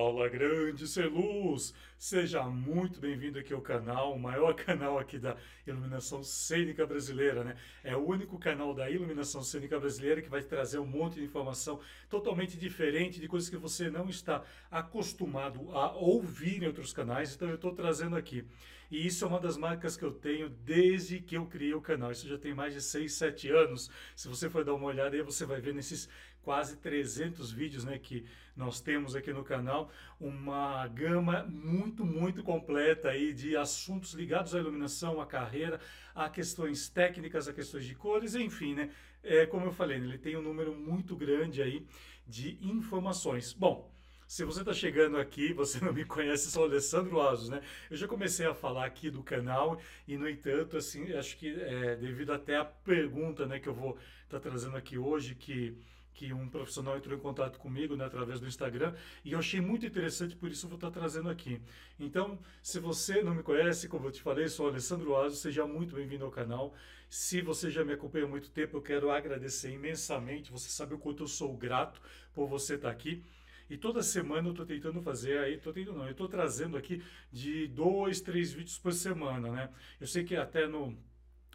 Fala 0.00 0.30
grande 0.30 0.88
ser 0.88 1.10
luz! 1.10 1.74
Seja 1.98 2.42
muito 2.44 2.98
bem-vindo 2.98 3.38
aqui 3.38 3.52
ao 3.52 3.60
canal, 3.60 4.14
o 4.14 4.18
maior 4.18 4.54
canal 4.56 4.98
aqui 4.98 5.18
da 5.18 5.36
iluminação 5.66 6.22
cênica 6.22 6.86
brasileira, 6.86 7.44
né? 7.44 7.54
É 7.84 7.94
o 7.94 8.06
único 8.06 8.38
canal 8.38 8.72
da 8.72 8.88
iluminação 8.88 9.42
cênica 9.42 9.78
brasileira 9.78 10.22
que 10.22 10.30
vai 10.30 10.42
trazer 10.42 10.78
um 10.78 10.86
monte 10.86 11.16
de 11.16 11.24
informação 11.24 11.80
totalmente 12.08 12.56
diferente 12.56 13.20
de 13.20 13.28
coisas 13.28 13.50
que 13.50 13.58
você 13.58 13.90
não 13.90 14.08
está 14.08 14.42
acostumado 14.70 15.70
a 15.76 15.92
ouvir 15.92 16.62
em 16.62 16.66
outros 16.66 16.94
canais, 16.94 17.34
então 17.34 17.50
eu 17.50 17.56
estou 17.56 17.74
trazendo 17.74 18.16
aqui. 18.16 18.46
E 18.90 19.06
isso 19.06 19.24
é 19.24 19.28
uma 19.28 19.38
das 19.38 19.56
marcas 19.56 19.96
que 19.96 20.02
eu 20.02 20.10
tenho 20.10 20.48
desde 20.48 21.20
que 21.20 21.36
eu 21.36 21.46
criei 21.46 21.74
o 21.74 21.80
canal. 21.80 22.10
Isso 22.10 22.26
já 22.26 22.36
tem 22.36 22.52
mais 22.52 22.74
de 22.74 22.82
6, 22.82 23.12
7 23.12 23.48
anos. 23.48 23.88
Se 24.16 24.26
você 24.26 24.50
for 24.50 24.64
dar 24.64 24.74
uma 24.74 24.86
olhada 24.86 25.14
aí, 25.14 25.22
você 25.22 25.46
vai 25.46 25.60
ver 25.60 25.72
nesses 25.72 26.08
quase 26.42 26.76
300 26.78 27.50
vídeos 27.52 27.84
né, 27.84 27.98
que 27.98 28.24
nós 28.56 28.80
temos 28.80 29.14
aqui 29.16 29.32
no 29.32 29.44
canal, 29.44 29.90
uma 30.18 30.86
gama 30.88 31.44
muito, 31.44 32.04
muito 32.04 32.42
completa 32.42 33.08
aí 33.08 33.32
de 33.32 33.56
assuntos 33.56 34.12
ligados 34.12 34.54
à 34.54 34.58
iluminação, 34.58 35.20
à 35.20 35.26
carreira, 35.26 35.80
a 36.14 36.28
questões 36.28 36.88
técnicas, 36.88 37.48
a 37.48 37.52
questões 37.52 37.84
de 37.84 37.94
cores, 37.94 38.34
enfim, 38.34 38.74
né? 38.74 38.90
É, 39.22 39.46
como 39.46 39.66
eu 39.66 39.72
falei, 39.72 39.98
né, 39.98 40.06
ele 40.06 40.18
tem 40.18 40.36
um 40.36 40.42
número 40.42 40.74
muito 40.74 41.14
grande 41.16 41.62
aí 41.62 41.86
de 42.26 42.58
informações. 42.62 43.52
Bom, 43.52 43.90
se 44.26 44.44
você 44.44 44.60
está 44.60 44.72
chegando 44.72 45.16
aqui, 45.16 45.52
você 45.54 45.84
não 45.84 45.92
me 45.92 46.04
conhece, 46.04 46.50
sou 46.50 46.64
Alessandro 46.64 47.20
Asos, 47.20 47.48
né? 47.48 47.62
Eu 47.90 47.96
já 47.96 48.06
comecei 48.06 48.46
a 48.46 48.54
falar 48.54 48.86
aqui 48.86 49.10
do 49.10 49.22
canal 49.22 49.80
e, 50.06 50.16
no 50.16 50.28
entanto, 50.28 50.76
assim, 50.76 51.12
acho 51.14 51.36
que 51.36 51.48
é, 51.48 51.96
devido 51.96 52.32
até 52.32 52.56
a 52.56 52.64
pergunta, 52.64 53.46
né, 53.46 53.58
que 53.58 53.68
eu 53.68 53.74
vou 53.74 53.98
estar 54.24 54.38
tá 54.38 54.48
trazendo 54.48 54.76
aqui 54.76 54.96
hoje, 54.96 55.34
que 55.34 55.76
que 56.20 56.34
um 56.34 56.50
profissional 56.50 56.98
entrou 56.98 57.16
em 57.16 57.20
contato 57.20 57.58
comigo 57.58 57.96
né, 57.96 58.04
através 58.04 58.38
do 58.38 58.46
Instagram 58.46 58.94
e 59.24 59.32
eu 59.32 59.38
achei 59.38 59.58
muito 59.58 59.86
interessante, 59.86 60.36
por 60.36 60.50
isso 60.50 60.68
vou 60.68 60.74
estar 60.74 60.90
trazendo 60.90 61.30
aqui. 61.30 61.62
Então, 61.98 62.38
se 62.62 62.78
você 62.78 63.22
não 63.22 63.34
me 63.34 63.42
conhece, 63.42 63.88
como 63.88 64.06
eu 64.06 64.12
te 64.12 64.20
falei, 64.20 64.46
sou 64.46 64.68
Alessandro 64.68 65.16
Aso, 65.16 65.36
seja 65.36 65.66
muito 65.66 65.94
bem-vindo 65.94 66.26
ao 66.26 66.30
canal. 66.30 66.74
Se 67.08 67.40
você 67.40 67.70
já 67.70 67.82
me 67.82 67.94
acompanha 67.94 68.26
há 68.26 68.28
muito 68.28 68.50
tempo, 68.50 68.76
eu 68.76 68.82
quero 68.82 69.10
agradecer 69.10 69.72
imensamente. 69.72 70.52
Você 70.52 70.68
sabe 70.68 70.92
o 70.92 70.98
quanto 70.98 71.22
eu 71.22 71.26
sou 71.26 71.56
grato 71.56 72.02
por 72.34 72.46
você 72.46 72.74
estar 72.74 72.90
aqui. 72.90 73.24
E 73.70 73.78
toda 73.78 74.02
semana 74.02 74.46
eu 74.48 74.50
estou 74.50 74.66
tentando 74.66 75.00
fazer 75.00 75.38
aí, 75.38 75.54
estou 75.54 75.72
tentando 75.72 75.96
não, 75.96 76.04
eu 76.04 76.10
estou 76.10 76.28
trazendo 76.28 76.76
aqui 76.76 77.02
de 77.32 77.66
dois, 77.68 78.20
três 78.20 78.52
vídeos 78.52 78.76
por 78.76 78.92
semana, 78.92 79.50
né? 79.50 79.70
Eu 79.98 80.06
sei 80.06 80.22
que 80.22 80.36
até 80.36 80.66
no 80.66 80.98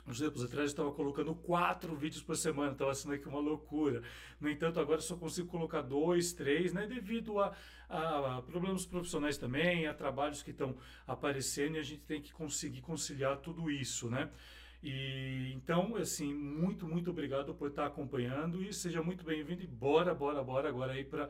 uns 0.08 0.20
tempos 0.20 0.44
atrás 0.44 0.66
eu 0.66 0.73
estava 0.73 0.92
colocando 0.92 1.34
quatro 1.34 1.95
vídeos 1.95 2.22
por 2.22 2.38
semana, 2.38 2.73
estava 2.73 2.94
sendo 2.94 3.16
aqui 3.16 3.28
uma 3.28 3.39
loucura. 3.39 4.03
No 4.39 4.50
entanto, 4.50 4.80
agora 4.80 5.02
só 5.02 5.16
consigo 5.16 5.48
colocar 5.48 5.81
dois, 5.81 6.31
três, 6.31 6.73
né? 6.73 6.86
Devido 6.86 7.39
a, 7.39 7.56
a, 7.89 8.42
problemas 8.44 8.86
profissionais 8.86 9.38
também, 9.38 9.88
a 9.88 9.94
trabalhos 9.94 10.44
que 10.44 10.52
estão 10.52 10.78
aparecendo 11.08 11.76
e 11.76 11.80
a 11.80 11.83
gente 11.83 12.02
tem 12.02 12.22
que 12.22 12.31
conseguir 12.31 12.81
conciliar 12.81 13.38
tudo 13.38 13.70
isso, 13.72 14.09
né? 14.09 14.30
E 14.83 15.52
então, 15.56 15.95
assim, 15.95 16.31
muito, 16.33 16.88
muito 16.88 17.09
obrigado 17.09 17.56
por 17.56 17.70
estar 17.70 17.88
acompanhando 17.88 18.61
e 18.64 18.72
seja 18.72 19.02
muito 19.02 19.26
bem-vindo 19.26 19.64
e 19.64 19.67
bora, 19.67 20.14
bora, 20.14 20.44
bora 20.44 20.70
agora 20.70 20.94
aí 20.94 21.03
para 21.03 21.30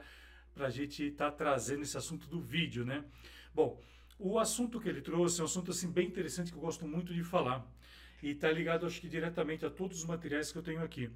a 0.58 0.70
gente 0.70 1.04
estar 1.04 1.32
tá 1.32 1.38
trazendo 1.38 1.84
esse 1.84 1.98
assunto 1.98 2.28
do 2.28 2.42
vídeo, 2.42 2.84
né? 2.84 3.06
Bom, 3.54 3.82
o 4.20 4.38
assunto 4.38 4.82
que 4.82 4.90
ele 4.90 5.00
trouxe 5.00 5.40
é 5.40 5.44
um 5.44 5.46
assunto 5.46 5.72
assim 5.72 5.90
bem 5.90 6.08
interessante 6.08 6.52
que 6.52 6.58
eu 6.58 6.62
gosto 6.62 6.86
muito 6.86 7.14
de 7.14 7.24
falar 7.24 7.66
e 8.26 8.32
está 8.32 8.52
ligado, 8.52 8.88
acho 8.88 9.00
que 9.00 9.08
diretamente 9.08 9.68
a 9.68 9.70
todos 9.70 10.00
os 10.00 10.06
materiais 10.06 10.52
que 10.52 10.58
eu 10.58 10.64
tenho 10.64 10.84
aqui. 10.84 11.12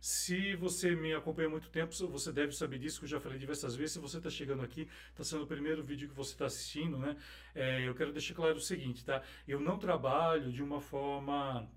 Se 0.00 0.56
você 0.56 0.96
me 0.96 1.12
acompanha 1.12 1.48
há 1.48 1.50
muito 1.50 1.68
tempo, 1.68 1.92
você 2.08 2.32
deve 2.32 2.52
saber 2.52 2.78
disso, 2.78 3.00
que 3.00 3.04
eu 3.04 3.08
já 3.10 3.20
falei 3.20 3.38
diversas 3.38 3.76
vezes. 3.76 3.92
Se 3.92 3.98
você 3.98 4.16
está 4.16 4.30
chegando 4.30 4.62
aqui, 4.62 4.88
está 5.10 5.22
sendo 5.22 5.44
o 5.44 5.46
primeiro 5.46 5.82
vídeo 5.82 6.08
que 6.08 6.14
você 6.14 6.32
está 6.32 6.46
assistindo, 6.46 6.96
né? 6.96 7.18
É, 7.54 7.86
eu 7.86 7.94
quero 7.94 8.12
deixar 8.12 8.34
claro 8.34 8.56
o 8.56 8.60
seguinte, 8.62 9.04
tá? 9.04 9.22
Eu 9.46 9.60
não 9.60 9.78
trabalho 9.78 10.50
de 10.50 10.62
uma 10.62 10.80
forma 10.80 11.70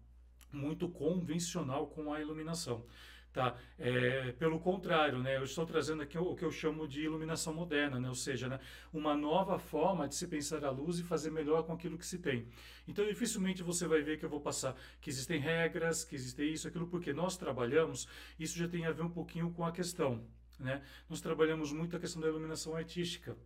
muito 0.53 0.87
convencional 0.87 1.87
com 1.87 2.13
a 2.13 2.21
iluminação. 2.21 2.85
Tá? 3.37 3.55
É, 3.77 4.31
pelo 4.31 4.59
contrário, 4.59 5.19
né, 5.19 5.37
eu 5.37 5.43
estou 5.43 5.63
trazendo 5.63 6.01
aqui 6.01 6.17
o, 6.17 6.33
que 6.33 6.43
eu 6.43 6.49
chamo 6.49 6.87
de 6.87 7.03
iluminação 7.03 7.53
moderna, 7.53 7.99
né, 7.99 8.09
ou 8.09 8.15
seja, 8.15 8.47
né, 8.47 8.59
uma 8.91 9.15
nova 9.15 9.59
forma 9.59 10.07
de 10.07 10.15
se 10.15 10.27
pensar 10.27 10.65
a 10.65 10.71
luz 10.71 10.97
e 10.97 11.03
fazer 11.03 11.29
melhor 11.29 11.61
com 11.61 11.71
aquilo 11.71 11.99
que 11.99 12.05
se 12.07 12.17
tem. 12.17 12.47
Então, 12.87 13.05
dificilmente 13.05 13.61
você 13.61 13.87
vai 13.87 14.01
ver 14.01 14.17
que 14.17 14.25
eu 14.25 14.29
vou 14.29 14.41
passar 14.41 14.75
que 14.99 15.11
existem 15.11 15.39
regras, 15.39 16.03
que 16.03 16.15
existem 16.15 16.51
isso, 16.51 16.67
aquilo, 16.67 16.87
porque 16.87 17.13
nós 17.13 17.37
trabalhamos, 17.37 18.07
isso 18.39 18.57
já 18.57 18.67
tem 18.67 18.87
a 18.87 18.91
ver 18.91 19.03
um 19.03 19.11
pouquinho 19.11 19.51
com 19.51 19.63
a 19.63 19.71
questão. 19.71 20.25
Né? 20.59 20.81
Nós 21.07 21.21
trabalhamos 21.21 21.71
muito 21.71 21.95
a 21.95 21.99
questão 21.99 22.19
da 22.19 22.27
iluminação 22.27 22.75
artística. 22.75 23.37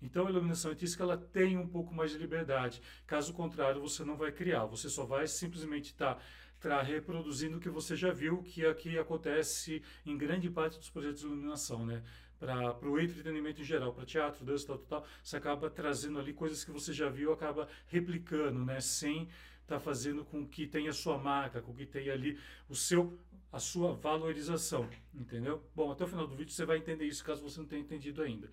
Então, 0.00 0.26
a 0.26 0.30
iluminação 0.30 0.70
artística 0.70 1.02
ela 1.02 1.18
tem 1.18 1.58
um 1.58 1.68
pouco 1.68 1.94
mais 1.94 2.12
de 2.12 2.16
liberdade. 2.16 2.80
Caso 3.06 3.34
contrário, 3.34 3.82
você 3.82 4.04
não 4.04 4.16
vai 4.16 4.32
criar, 4.32 4.64
você 4.64 4.88
só 4.88 5.04
vai 5.04 5.26
simplesmente 5.26 5.90
estar. 5.90 6.14
Tá 6.14 6.22
está 6.66 6.82
reproduzindo 6.82 7.58
o 7.58 7.60
que 7.60 7.68
você 7.68 7.94
já 7.94 8.10
viu 8.10 8.42
que 8.42 8.64
aqui 8.64 8.98
acontece 8.98 9.82
em 10.04 10.16
grande 10.16 10.50
parte 10.50 10.78
dos 10.78 10.88
projetos 10.88 11.20
de 11.20 11.26
iluminação, 11.26 11.84
né? 11.84 12.02
Para 12.38 12.88
o 12.88 12.98
entretenimento 12.98 13.60
em 13.60 13.64
geral, 13.64 13.92
para 13.92 14.04
teatro, 14.04 14.44
dança, 14.44 14.66
tal, 14.66 14.78
tal, 14.78 15.00
tal, 15.00 15.08
você 15.22 15.36
acaba 15.36 15.70
trazendo 15.70 16.18
ali 16.18 16.32
coisas 16.32 16.64
que 16.64 16.70
você 16.70 16.92
já 16.92 17.08
viu, 17.08 17.32
acaba 17.32 17.68
replicando, 17.86 18.64
né? 18.64 18.80
Sem 18.80 19.24
estar 19.62 19.76
tá 19.76 19.80
fazendo 19.80 20.24
com 20.24 20.46
que 20.46 20.66
tenha 20.66 20.92
sua 20.92 21.16
marca, 21.18 21.62
com 21.62 21.74
que 21.74 21.86
tenha 21.86 22.12
ali 22.12 22.38
o 22.68 22.74
seu, 22.74 23.18
a 23.52 23.58
sua 23.58 23.92
valorização, 23.92 24.88
entendeu? 25.14 25.62
Bom, 25.74 25.92
até 25.92 26.04
o 26.04 26.08
final 26.08 26.26
do 26.26 26.34
vídeo 26.34 26.52
você 26.52 26.64
vai 26.64 26.78
entender 26.78 27.04
isso, 27.04 27.24
caso 27.24 27.42
você 27.42 27.60
não 27.60 27.66
tenha 27.66 27.82
entendido 27.82 28.22
ainda. 28.22 28.50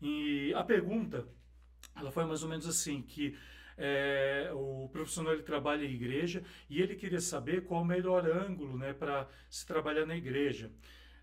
E 0.00 0.52
a 0.54 0.62
pergunta, 0.62 1.26
ela 1.96 2.10
foi 2.10 2.24
mais 2.24 2.42
ou 2.42 2.48
menos 2.48 2.66
assim, 2.66 3.02
que 3.02 3.36
é, 3.76 4.50
o 4.52 4.88
profissional 4.92 5.32
ele 5.32 5.42
trabalha 5.42 5.84
em 5.84 5.92
igreja 5.92 6.42
e 6.68 6.80
ele 6.80 6.94
queria 6.94 7.20
saber 7.20 7.64
qual 7.64 7.82
o 7.82 7.84
melhor 7.84 8.26
ângulo 8.26 8.78
né, 8.78 8.92
para 8.92 9.28
se 9.48 9.66
trabalhar 9.66 10.06
na 10.06 10.16
igreja. 10.16 10.70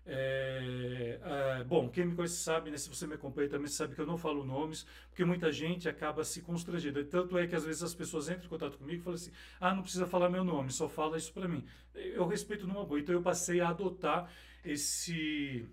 É, 0.04 1.20
é, 1.22 1.64
bom, 1.64 1.88
quem 1.88 2.06
me 2.06 2.16
conhece 2.16 2.36
sabe, 2.36 2.70
né, 2.70 2.76
se 2.76 2.88
você 2.88 3.06
me 3.06 3.14
acompanha 3.14 3.48
também 3.48 3.68
sabe 3.68 3.94
que 3.94 4.00
eu 4.00 4.06
não 4.06 4.18
falo 4.18 4.44
nomes, 4.44 4.84
porque 5.08 5.24
muita 5.24 5.52
gente 5.52 5.88
acaba 5.88 6.24
se 6.24 6.40
constrangendo. 6.42 7.04
Tanto 7.04 7.38
é 7.38 7.46
que 7.46 7.54
às 7.54 7.64
vezes 7.64 7.82
as 7.82 7.94
pessoas 7.94 8.28
entram 8.28 8.46
em 8.46 8.48
contato 8.48 8.78
comigo 8.78 9.00
e 9.00 9.04
falam 9.04 9.14
assim: 9.14 9.30
ah, 9.60 9.74
não 9.74 9.82
precisa 9.82 10.06
falar 10.06 10.28
meu 10.28 10.44
nome, 10.44 10.72
só 10.72 10.88
fala 10.88 11.16
isso 11.16 11.32
para 11.32 11.46
mim. 11.46 11.64
Eu 11.94 12.26
respeito 12.26 12.66
numa 12.66 12.84
boa. 12.84 12.98
Então 12.98 13.14
eu 13.14 13.22
passei 13.22 13.60
a 13.60 13.68
adotar 13.68 14.30
esse, 14.64 15.64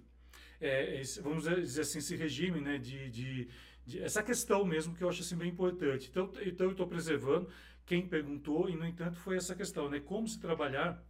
é, 0.62 1.02
esse 1.02 1.22
vamos 1.22 1.44
dizer 1.46 1.82
assim, 1.82 1.98
esse 1.98 2.16
regime 2.16 2.62
né, 2.62 2.78
de, 2.78 3.10
de 3.10 3.50
de, 3.90 4.00
essa 4.00 4.22
questão 4.22 4.64
mesmo 4.64 4.96
que 4.96 5.04
eu 5.04 5.10
acho 5.10 5.22
assim 5.22 5.36
bem 5.36 5.50
importante. 5.50 6.08
Então, 6.10 6.32
então 6.42 6.68
eu 6.68 6.72
estou 6.72 6.88
preservando 6.88 7.50
quem 7.86 8.08
perguntou 8.08 8.70
e 8.70 8.76
no 8.76 8.86
entanto 8.86 9.18
foi 9.18 9.36
essa 9.36 9.56
questão, 9.56 9.90
né? 9.90 10.00
Como 10.00 10.28
se 10.28 10.40
trabalhar 10.40 11.04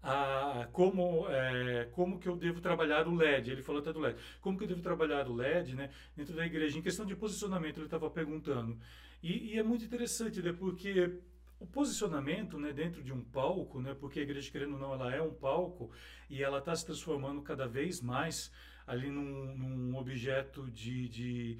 a, 0.00 0.68
como, 0.70 1.26
é, 1.28 1.88
como 1.92 2.18
que 2.20 2.28
eu 2.28 2.36
devo 2.36 2.60
trabalhar 2.60 3.08
o 3.08 3.14
LED, 3.14 3.50
ele 3.50 3.62
falou 3.62 3.80
até 3.80 3.92
do 3.92 4.00
LED, 4.00 4.18
como 4.40 4.56
que 4.56 4.64
eu 4.64 4.68
devo 4.68 4.82
trabalhar 4.82 5.26
o 5.28 5.34
LED 5.34 5.74
né, 5.74 5.90
dentro 6.14 6.36
da 6.36 6.44
igreja, 6.44 6.78
em 6.78 6.82
questão 6.82 7.06
de 7.06 7.16
posicionamento 7.16 7.78
ele 7.78 7.86
estava 7.86 8.10
perguntando, 8.10 8.78
e, 9.22 9.54
e, 9.54 9.58
é 9.58 9.62
muito 9.62 9.82
interessante, 9.82 10.42
né, 10.42 10.52
porque 10.52 11.18
o 11.58 11.66
posicionamento 11.66 12.58
né, 12.58 12.70
dentro 12.70 13.02
de 13.02 13.14
um 13.14 13.24
palco, 13.24 13.80
né, 13.80 13.96
porque 13.98 14.20
a 14.20 14.22
igreja, 14.22 14.50
querendo 14.50 14.74
ou 14.74 14.78
não, 14.78 14.92
ela 14.92 15.14
é 15.14 15.22
um 15.22 15.32
palco, 15.32 15.90
e 16.28 16.42
ela 16.42 16.58
está 16.58 16.76
se 16.76 16.84
transformando 16.84 17.40
cada 17.40 17.66
vez 17.66 18.02
mais 18.02 18.52
ali 18.86 19.10
num, 19.10 19.56
num 19.56 19.96
objeto 19.96 20.70
de, 20.70 21.08
de, 21.08 21.58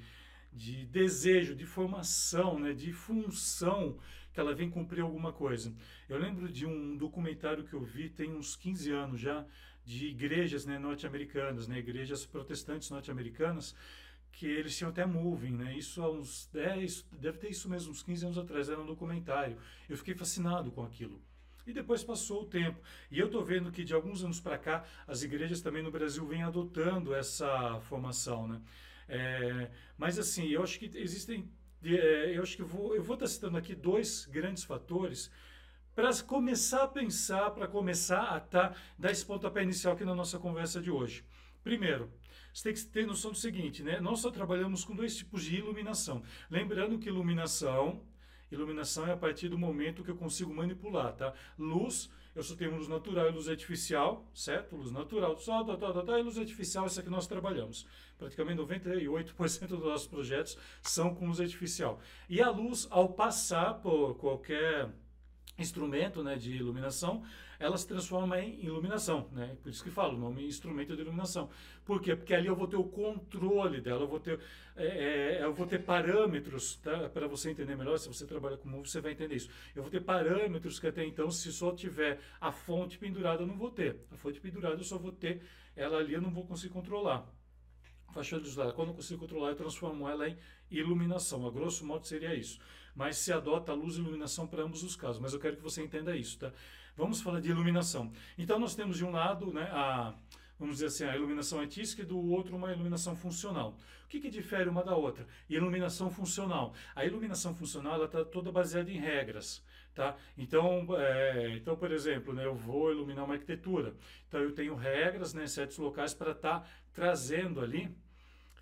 de, 0.51 0.85
desejo, 0.85 1.55
de 1.55 1.65
formação, 1.65 2.59
né, 2.59 2.73
de 2.73 2.91
função, 2.93 3.97
que 4.33 4.39
ela 4.39 4.53
vem 4.53 4.69
cumprir 4.69 5.01
alguma 5.01 5.31
coisa. 5.31 5.73
Eu 6.07 6.17
lembro 6.17 6.51
de 6.51 6.65
um 6.65 6.97
documentário 6.97 7.63
que 7.63 7.73
eu 7.73 7.83
vi 7.83 8.09
tem 8.09 8.33
uns 8.33 8.55
15 8.55 8.91
anos 8.91 9.19
já, 9.19 9.45
de 9.83 10.07
igrejas 10.07 10.65
né, 10.65 10.79
norte-americanas, 10.79 11.67
né, 11.67 11.79
igrejas 11.79 12.25
protestantes 12.25 12.89
norte-americanas, 12.89 13.75
que 14.31 14.45
eles 14.45 14.75
tinham 14.77 14.89
até 14.89 15.05
moving, 15.05 15.55
né? 15.55 15.77
Isso 15.77 16.01
há 16.01 16.11
uns 16.11 16.49
10, 16.51 17.05
deve 17.13 17.37
ter 17.37 17.49
isso 17.49 17.69
mesmo, 17.69 17.91
uns 17.91 18.03
15 18.03 18.25
anos 18.25 18.37
atrás, 18.37 18.67
era 18.67 18.81
um 18.81 18.85
documentário. 18.85 19.57
Eu 19.87 19.95
fiquei 19.95 20.13
fascinado 20.13 20.71
com 20.71 20.83
aquilo. 20.83 21.21
E 21.65 21.73
depois 21.73 22.03
passou 22.03 22.43
o 22.43 22.45
tempo. 22.45 22.79
E 23.09 23.19
eu 23.19 23.25
estou 23.25 23.43
vendo 23.43 23.71
que 23.71 23.83
de 23.83 23.93
alguns 23.93 24.23
anos 24.23 24.39
para 24.39 24.57
cá, 24.57 24.85
as 25.07 25.23
igrejas 25.23 25.61
também 25.61 25.81
no 25.81 25.91
Brasil 25.91 26.25
vêm 26.25 26.43
adotando 26.43 27.13
essa 27.13 27.79
formação. 27.81 28.47
Né? 28.47 28.61
É, 29.07 29.71
mas 29.97 30.19
assim, 30.19 30.47
eu 30.47 30.61
acho 30.61 30.77
que 30.77 30.91
existem. 30.95 31.49
É, 31.83 32.37
eu 32.37 32.43
acho 32.43 32.55
que 32.55 32.63
vou, 32.63 32.95
eu 32.95 33.03
vou 33.03 33.15
estar 33.15 33.25
tá 33.25 33.31
citando 33.31 33.57
aqui 33.57 33.75
dois 33.75 34.25
grandes 34.25 34.63
fatores 34.63 35.31
para 35.95 36.11
começar 36.23 36.83
a 36.83 36.87
pensar, 36.87 37.51
para 37.51 37.67
começar 37.67 38.23
a 38.23 38.39
tá, 38.39 38.75
dar 38.97 39.11
esse 39.11 39.25
pontapé 39.25 39.63
inicial 39.63 39.93
aqui 39.93 40.03
na 40.03 40.13
nossa 40.13 40.37
conversa 40.37 40.81
de 40.81 40.91
hoje. 40.91 41.23
Primeiro, 41.63 42.11
você 42.53 42.63
tem 42.63 42.73
que 42.73 42.89
ter 42.91 43.07
noção 43.07 43.31
do 43.31 43.37
seguinte, 43.37 43.81
né? 43.81 43.99
Nós 43.99 44.19
só 44.19 44.29
trabalhamos 44.29 44.83
com 44.83 44.95
dois 44.95 45.15
tipos 45.15 45.43
de 45.43 45.55
iluminação. 45.55 46.21
Lembrando 46.49 46.99
que 46.99 47.07
iluminação 47.07 48.03
Iluminação 48.51 49.07
é 49.07 49.13
a 49.13 49.17
partir 49.17 49.49
do 49.49 49.57
momento 49.57 50.03
que 50.03 50.11
eu 50.11 50.15
consigo 50.15 50.53
manipular, 50.53 51.13
tá? 51.13 51.33
Luz, 51.57 52.09
eu 52.35 52.43
só 52.43 52.55
tenho 52.55 52.75
luz 52.75 52.87
natural 52.87 53.29
e 53.29 53.31
luz 53.31 53.47
artificial, 53.47 54.29
certo? 54.33 54.75
Luz 54.75 54.91
natural, 54.91 55.37
só, 55.37 55.63
tá, 55.63 55.77
tá, 55.77 55.93
tá, 55.93 56.03
tá, 56.03 56.19
e 56.19 56.23
luz 56.23 56.37
artificial, 56.37 56.85
essa 56.85 57.01
que 57.01 57.09
nós 57.09 57.27
trabalhamos. 57.27 57.87
Praticamente 58.17 58.61
98% 58.61 59.67
dos 59.67 59.83
nossos 59.83 60.07
projetos 60.07 60.57
são 60.81 61.15
com 61.15 61.27
luz 61.27 61.39
artificial. 61.39 61.99
E 62.29 62.41
a 62.41 62.49
luz, 62.49 62.87
ao 62.91 63.13
passar 63.13 63.75
por 63.75 64.15
qualquer 64.15 64.89
instrumento 65.57 66.23
né, 66.23 66.35
de 66.35 66.51
iluminação, 66.51 67.23
ela 67.59 67.77
se 67.77 67.87
transforma 67.87 68.39
em 68.39 68.63
iluminação, 68.63 69.29
né? 69.31 69.57
Por 69.61 69.69
isso 69.69 69.83
que 69.83 69.89
falo, 69.89 70.15
o 70.15 70.19
nome 70.19 70.45
instrumento 70.45 70.95
de 70.95 71.01
iluminação. 71.01 71.49
Por 71.83 72.01
quê? 72.01 72.15
Porque 72.15 72.33
ali 72.33 72.47
eu 72.47 72.55
vou 72.55 72.67
ter 72.67 72.75
o 72.75 72.83
controle 72.83 73.81
dela, 73.81 74.01
eu 74.01 74.07
vou 74.07 74.19
ter, 74.19 74.39
é, 74.75 75.37
é, 75.39 75.43
eu 75.43 75.53
vou 75.53 75.65
ter 75.65 75.83
parâmetros, 75.83 76.77
tá? 76.77 77.09
Para 77.09 77.27
você 77.27 77.51
entender 77.51 77.75
melhor, 77.75 77.97
se 77.97 78.07
você 78.07 78.25
trabalha 78.25 78.57
com 78.57 78.67
música, 78.67 78.89
você 78.89 79.01
vai 79.01 79.11
entender 79.11 79.35
isso. 79.35 79.49
Eu 79.75 79.81
vou 79.81 79.91
ter 79.91 80.01
parâmetros 80.01 80.79
que 80.79 80.87
até 80.87 81.05
então, 81.05 81.29
se 81.31 81.51
só 81.51 81.71
tiver 81.71 82.19
a 82.39 82.51
fonte 82.51 82.97
pendurada, 82.97 83.43
eu 83.43 83.47
não 83.47 83.57
vou 83.57 83.71
ter. 83.71 83.99
A 84.11 84.17
fonte 84.17 84.39
pendurada 84.39 84.75
eu 84.75 84.83
só 84.83 84.97
vou 84.97 85.11
ter 85.11 85.41
ela 85.75 85.97
ali, 85.97 86.13
eu 86.13 86.21
não 86.21 86.31
vou 86.31 86.45
conseguir 86.45 86.73
controlar. 86.73 87.29
Faixa 88.15 88.39
de 88.39 88.45
luz, 88.45 88.73
quando 88.73 88.89
eu 88.89 88.95
consigo 88.95 89.19
controlar, 89.19 89.49
eu 89.49 89.55
transformo 89.57 90.07
ela 90.07 90.29
em 90.29 90.37
iluminação. 90.71 91.45
A 91.45 91.51
grosso 91.51 91.85
modo 91.85 92.07
seria 92.07 92.33
isso. 92.33 92.59
Mas 92.95 93.17
se 93.17 93.33
adota 93.33 93.73
a 93.73 93.75
luz 93.75 93.97
e 93.97 93.99
iluminação 93.99 94.47
para 94.47 94.63
ambos 94.63 94.83
os 94.83 94.95
casos. 94.95 95.21
Mas 95.21 95.33
eu 95.33 95.39
quero 95.39 95.57
que 95.57 95.61
você 95.61 95.83
entenda 95.83 96.15
isso, 96.15 96.39
tá? 96.39 96.53
Vamos 96.95 97.21
falar 97.21 97.39
de 97.39 97.49
iluminação. 97.49 98.11
Então 98.37 98.57
nós 98.59 98.75
temos 98.75 98.97
de 98.97 99.05
um 99.05 99.11
lado, 99.11 99.51
né, 99.51 99.69
a 99.71 100.13
vamos 100.57 100.75
dizer 100.75 100.87
assim, 100.87 101.03
a 101.03 101.15
iluminação 101.15 101.59
artística 101.59 102.01
e 102.01 102.05
do 102.05 102.17
outro 102.17 102.55
uma 102.55 102.71
iluminação 102.71 103.15
funcional. 103.15 103.77
O 104.05 104.07
que, 104.07 104.19
que 104.19 104.29
difere 104.29 104.69
uma 104.69 104.83
da 104.83 104.95
outra? 104.95 105.27
Iluminação 105.49 106.09
funcional. 106.09 106.73
A 106.95 107.05
iluminação 107.05 107.53
funcional 107.53 108.03
está 108.05 108.23
toda 108.23 108.51
baseada 108.51 108.89
em 108.89 108.99
regras. 108.99 109.63
Tá? 109.93 110.15
Então, 110.37 110.87
é, 110.97 111.55
então, 111.55 111.75
por 111.75 111.91
exemplo, 111.91 112.33
né, 112.33 112.45
eu 112.45 112.53
vou 112.53 112.91
iluminar 112.91 113.25
uma 113.25 113.33
arquitetura. 113.33 113.95
Então, 114.27 114.41
eu 114.41 114.53
tenho 114.53 114.75
regras, 114.75 115.33
né, 115.33 115.47
certos 115.47 115.77
locais 115.77 116.13
para 116.13 116.31
estar 116.31 116.59
tá 116.59 116.67
trazendo 116.93 117.61
ali 117.61 117.95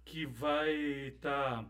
que 0.06 0.26
vai 0.26 0.72
estar 1.08 1.64
tá, 1.64 1.66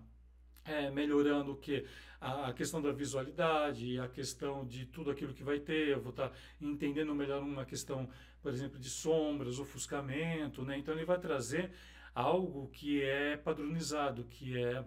é, 0.66 0.90
melhorando 0.90 1.54
o 1.54 1.56
que 1.56 1.86
a, 2.20 2.50
a, 2.50 2.54
questão 2.54 2.82
da 2.82 2.92
visualidade, 2.92 4.00
a 4.00 4.08
questão 4.08 4.66
de 4.66 4.86
tudo 4.86 5.12
aquilo 5.12 5.34
que 5.34 5.44
vai 5.44 5.60
ter, 5.60 5.90
eu 5.90 6.02
vou 6.02 6.12
estar 6.12 6.30
tá 6.30 6.36
entendendo 6.62 7.14
melhor 7.14 7.42
uma 7.42 7.66
questão, 7.66 8.10
por 8.42 8.54
exemplo, 8.54 8.80
de 8.80 8.90
sombras, 8.90 9.60
ofuscamento, 9.60 10.64
né? 10.64 10.78
Então 10.78 10.94
ele 10.94 11.06
vai 11.06 11.20
trazer 11.20 11.72
algo 12.16 12.70
que 12.70 13.02
é 13.04 13.36
padronizado, 13.36 14.24
que 14.26 14.58
é 14.58 14.84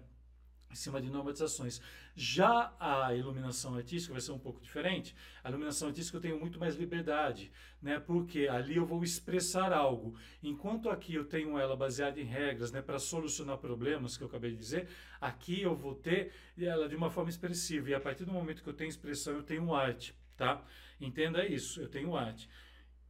em 0.70 0.74
cima 0.74 1.00
de 1.00 1.10
normatizações. 1.10 1.80
Já 2.14 2.74
a 2.78 3.14
iluminação 3.14 3.74
artística 3.74 4.12
vai 4.12 4.20
ser 4.20 4.32
um 4.32 4.38
pouco 4.38 4.60
diferente. 4.60 5.14
A 5.42 5.48
iluminação 5.48 5.88
artística 5.88 6.16
eu 6.16 6.20
tenho 6.20 6.38
muito 6.38 6.58
mais 6.58 6.76
liberdade, 6.76 7.50
né? 7.80 8.00
Porque 8.00 8.48
ali 8.48 8.76
eu 8.76 8.86
vou 8.86 9.02
expressar 9.02 9.72
algo. 9.72 10.16
Enquanto 10.42 10.88
aqui 10.88 11.14
eu 11.14 11.24
tenho 11.24 11.58
ela 11.58 11.76
baseada 11.76 12.20
em 12.20 12.24
regras, 12.24 12.72
né, 12.72 12.82
para 12.82 12.98
solucionar 12.98 13.58
problemas 13.58 14.16
que 14.16 14.22
eu 14.22 14.28
acabei 14.28 14.50
de 14.50 14.56
dizer, 14.56 14.88
aqui 15.20 15.62
eu 15.62 15.74
vou 15.74 15.94
ter 15.94 16.32
ela 16.58 16.88
de 16.88 16.96
uma 16.96 17.10
forma 17.10 17.30
expressiva. 17.30 17.90
E 17.90 17.94
a 17.94 18.00
partir 18.00 18.24
do 18.24 18.32
momento 18.32 18.62
que 18.62 18.68
eu 18.68 18.74
tenho 18.74 18.88
expressão, 18.88 19.34
eu 19.34 19.42
tenho 19.42 19.74
arte, 19.74 20.14
tá? 20.36 20.62
Entenda 21.00 21.46
isso, 21.46 21.80
eu 21.80 21.88
tenho 21.88 22.16
arte. 22.16 22.48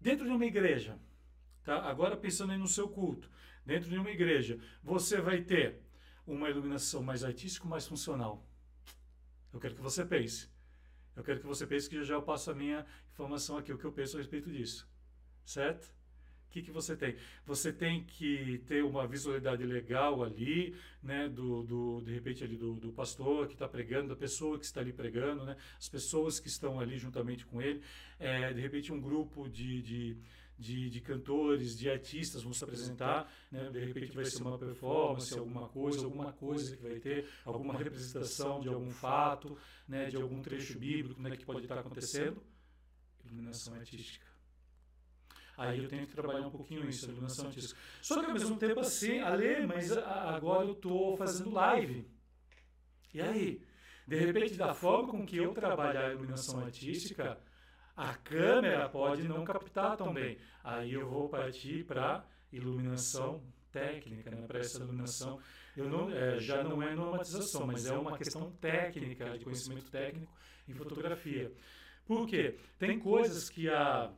Dentro 0.01 0.25
de 0.25 0.33
uma 0.33 0.45
igreja, 0.45 0.99
tá? 1.65 1.83
Agora 1.89 2.17
pensando 2.17 2.53
aí 2.53 2.59
no 2.59 2.67
seu 2.67 2.89
culto, 2.89 3.31
dentro 3.65 3.89
de 3.89 3.97
uma 3.97 4.11
igreja, 4.11 4.59
você 4.83 5.21
vai 5.21 5.43
ter 5.43 5.81
uma 6.27 6.51
iluminação 6.51 7.03
mais 7.03 7.23
artística, 7.23 7.67
mais 7.67 7.87
funcional. 7.87 8.45
Eu 9.53 9.61
quero 9.61 9.75
que 9.75 9.81
você 9.81 10.05
pense. 10.05 10.49
Eu 11.15 11.25
quero 11.25 11.41
que 11.41 11.47
você 11.47 11.67
pense 11.67 11.89
que 11.89 11.97
já, 11.97 12.03
já 12.03 12.15
eu 12.15 12.23
passo 12.23 12.51
a 12.51 12.55
minha 12.55 12.85
informação 13.13 13.57
aqui, 13.57 13.73
o 13.73 13.79
que 13.79 13.85
eu 13.85 13.93
penso 13.93 14.17
a 14.17 14.21
respeito 14.21 14.51
disso. 14.51 14.87
Certo? 15.45 15.95
O 16.49 16.51
que, 16.51 16.63
que 16.63 16.71
você 16.71 16.97
tem? 16.97 17.17
Você 17.45 17.73
tem 17.73 18.05
que 18.05 18.63
ter 18.67 18.83
uma 18.83 19.07
visualidade 19.07 19.65
legal 19.65 20.23
ali, 20.23 20.75
né, 21.03 21.29
do, 21.29 21.63
do 21.63 22.01
de 22.03 22.13
repente 22.13 22.43
ali 22.43 22.57
do, 22.57 22.75
do 22.75 22.93
pastor 22.93 23.47
que 23.47 23.53
está 23.53 23.69
pregando, 23.69 24.09
da 24.09 24.17
pessoa 24.17 24.59
que 24.59 24.65
está 24.65 24.81
ali 24.81 24.93
pregando, 24.93 25.45
né, 25.45 25.57
as 25.79 25.89
pessoas 25.89 26.41
que 26.41 26.49
estão 26.49 26.81
ali 26.81 26.99
juntamente 26.99 27.45
com 27.45 27.61
ele, 27.61 27.83
é, 28.19 28.53
de 28.53 28.61
repente 28.61 28.93
um 28.93 29.01
grupo 29.01 29.49
de, 29.49 29.83
de 29.83 30.19
de, 30.59 30.89
de 30.89 31.01
cantores, 31.01 31.77
de 31.77 31.91
artistas 31.91 32.43
vão 32.43 32.53
se 32.53 32.65
apresentar, 32.65 33.31
né? 33.51 33.71
de 33.71 33.85
repente 33.85 34.13
vai 34.13 34.25
ser 34.25 34.43
uma 34.43 34.59
performance, 34.59 35.39
alguma 35.39 35.69
coisa, 35.69 36.05
alguma 36.05 36.33
coisa 36.33 36.77
que 36.77 36.83
vai 36.83 36.99
ter, 36.99 37.29
alguma 37.45 37.75
representação 37.75 38.61
de 38.61 38.69
algum 38.69 38.91
fato, 38.91 39.57
né? 39.87 40.07
de 40.07 40.17
algum 40.17 40.41
trecho 40.41 40.79
bíblico 40.79 41.21
né? 41.21 41.37
que 41.37 41.45
pode 41.45 41.63
estar 41.63 41.79
acontecendo. 41.79 42.43
Iluminação 43.25 43.75
artística. 43.75 44.27
Aí 45.57 45.83
eu 45.83 45.89
tenho 45.89 46.07
que 46.07 46.13
trabalhar 46.13 46.47
um 46.47 46.51
pouquinho 46.51 46.87
isso, 46.89 47.07
iluminação 47.07 47.47
artística. 47.47 47.79
Só 48.03 48.21
que 48.21 48.27
ao 48.27 48.33
mesmo 48.33 48.57
tempo 48.59 48.81
assim, 48.81 49.21
Ale, 49.21 49.67
mas 49.67 49.91
agora 49.97 50.67
eu 50.67 50.73
estou 50.73 51.17
fazendo 51.17 51.51
live. 51.51 52.07
E 53.13 53.21
aí? 53.21 53.63
De 54.07 54.17
repente, 54.17 54.55
da 54.55 54.73
forma 54.73 55.11
com 55.11 55.27
que 55.27 55.39
eu 55.39 55.53
trabalhar 55.53 56.07
a 56.07 56.13
iluminação 56.13 56.61
artística, 56.61 57.39
a 57.97 58.15
câmera 58.15 58.89
pode 58.89 59.27
não 59.27 59.43
captar 59.45 59.97
tão 59.97 60.13
bem. 60.13 60.37
Aí 60.63 60.93
eu 60.93 61.09
vou 61.09 61.29
partir 61.29 61.85
para 61.85 62.25
iluminação 62.53 63.43
técnica, 63.73 64.31
né? 64.31 64.47
para 64.47 64.59
essa 64.59 64.79
iluminação. 64.79 65.41
Eu 65.77 65.89
não, 65.89 66.11
é, 66.11 66.39
já 66.39 66.63
não 66.63 66.83
é 66.83 66.95
normatização, 66.95 67.67
mas 67.67 67.87
é 67.87 67.93
uma 67.93 68.17
questão 68.17 68.51
técnica, 68.53 69.39
de 69.39 69.45
conhecimento 69.45 69.91
técnico 69.91 70.33
em 70.69 70.75
fotografia. 70.75 71.53
Por 72.05 72.27
quê? 72.27 72.59
Tem 72.79 72.99
coisas 72.99 73.49
que 73.49 73.69
a 73.69 74.13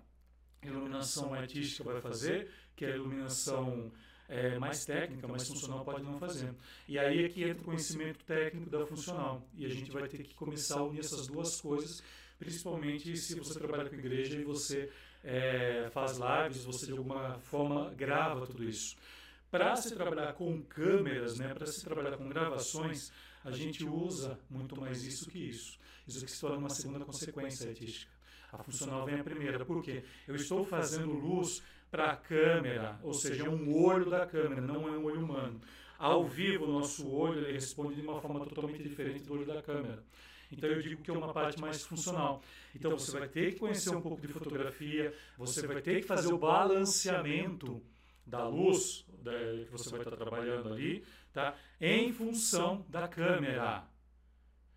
iluminação 0.63 1.33
artística 1.33 1.85
vai 1.85 2.01
fazer, 2.01 2.51
que 2.75 2.85
a 2.85 2.91
iluminação 2.91 3.93
é, 4.29 4.59
mais 4.59 4.85
técnica, 4.85 5.27
mais 5.27 5.49
funcional 5.49 5.85
pode 5.85 6.03
não 6.03 6.19
fazer. 6.19 6.55
E 6.87 6.99
aí 6.99 7.25
é 7.25 7.29
que 7.29 7.43
entra 7.43 7.63
o 7.63 7.65
conhecimento 7.65 8.25
técnico 8.25 8.71
da 8.71 8.87
funcional. 8.87 9.43
E 9.57 9.65
a 9.65 9.69
gente 9.69 9.91
vai 9.91 10.07
ter 10.07 10.23
que 10.23 10.35
começar 10.35 10.79
a 10.79 10.85
unir 10.85 11.01
essas 11.01 11.27
duas 11.27 11.61
coisas 11.61 12.03
principalmente 12.39 13.17
se 13.17 13.35
você 13.35 13.59
trabalha 13.59 13.89
com 13.89 13.97
igreja 13.97 14.41
e 14.41 14.45
você 14.45 14.91
é, 15.25 15.89
faz 15.91 16.19
lives, 16.19 16.65
você 16.65 16.87
de 16.87 16.93
alguma 16.93 17.39
forma 17.41 17.93
grava 17.95 18.47
tudo 18.47 18.65
isso. 18.65 18.97
Para 19.51 19.75
se 19.77 19.95
trabalhar 19.95 20.33
com 20.35 20.63
câmeras, 20.63 21.39
né, 21.39 21.53
para 21.53 21.67
se 21.67 21.83
trabalhar 21.83 22.17
com 22.17 22.29
gravações, 22.29 23.11
a 23.45 23.51
gente 23.51 23.85
usa 23.85 24.39
muito 24.49 24.79
mais 24.81 25.03
isso 25.03 25.29
que 25.29 25.39
isso. 25.39 25.79
Isso 26.07 26.25
que 26.25 26.31
se 26.31 26.41
torna 26.41 26.59
uma 26.59 26.71
segunda 26.71 27.05
consequência 27.05 27.69
artística. 27.69 28.11
A 28.53 28.63
funcional 28.63 29.05
vem 29.05 29.21
a 29.21 29.25
primeira. 29.25 29.65
Por 29.65 29.83
quê? 29.83 30.05
Eu 30.27 30.35
estou 30.35 30.65
fazendo 30.65 31.13
luz 31.13 31.63
para 31.91 32.13
a 32.13 32.17
câmera, 32.17 32.99
ou 33.03 33.15
seja, 33.15 33.47
é 33.47 33.49
um 33.49 33.75
olho 33.75 34.11
da 34.11 34.27
câmera, 34.27 34.61
não 34.61 34.89
é 34.89 34.99
um 34.99 35.05
olho 35.05 35.25
humano. 35.25 35.61
Ao 35.99 36.25
vivo, 36.27 36.65
o 36.65 36.73
nosso 36.73 37.11
olho 37.11 37.41
ele 37.41 37.53
responde 37.53 37.97
de 37.97 38.03
uma 38.03 38.21
forma 38.21 38.45
totalmente 38.47 38.83
diferente 38.83 39.25
do 39.25 39.35
olho 39.35 39.47
da 39.47 39.63
câmera. 39.63 40.05
Então 40.51 40.69
eu 40.71 40.81
digo 40.81 41.03
que 41.03 41.11
é 41.11 41.15
uma 41.15 41.33
parte 41.33 41.61
mais 41.61 41.83
funcional. 41.83 42.43
Então 42.75 42.91
você 42.93 43.19
vai 43.19 43.29
ter 43.29 43.53
que 43.53 43.59
conhecer 43.59 43.95
um 43.95 44.01
pouco 44.01 44.21
de 44.21 44.29
fotografia, 44.29 45.13
você 45.37 45.67
vai 45.67 45.83
ter 45.83 46.01
que 46.01 46.07
fazer 46.07 46.33
o 46.33 46.39
balanceamento 46.39 47.83
da 48.25 48.47
luz 48.47 49.05
da, 49.23 49.33
que 49.33 49.71
você 49.71 49.91
vai 49.91 50.01
estar 50.01 50.17
trabalhando 50.17 50.73
ali, 50.73 51.05
tá? 51.33 51.55
Em 51.81 52.13
função 52.13 52.85
da 52.89 53.09
câmera. 53.09 53.85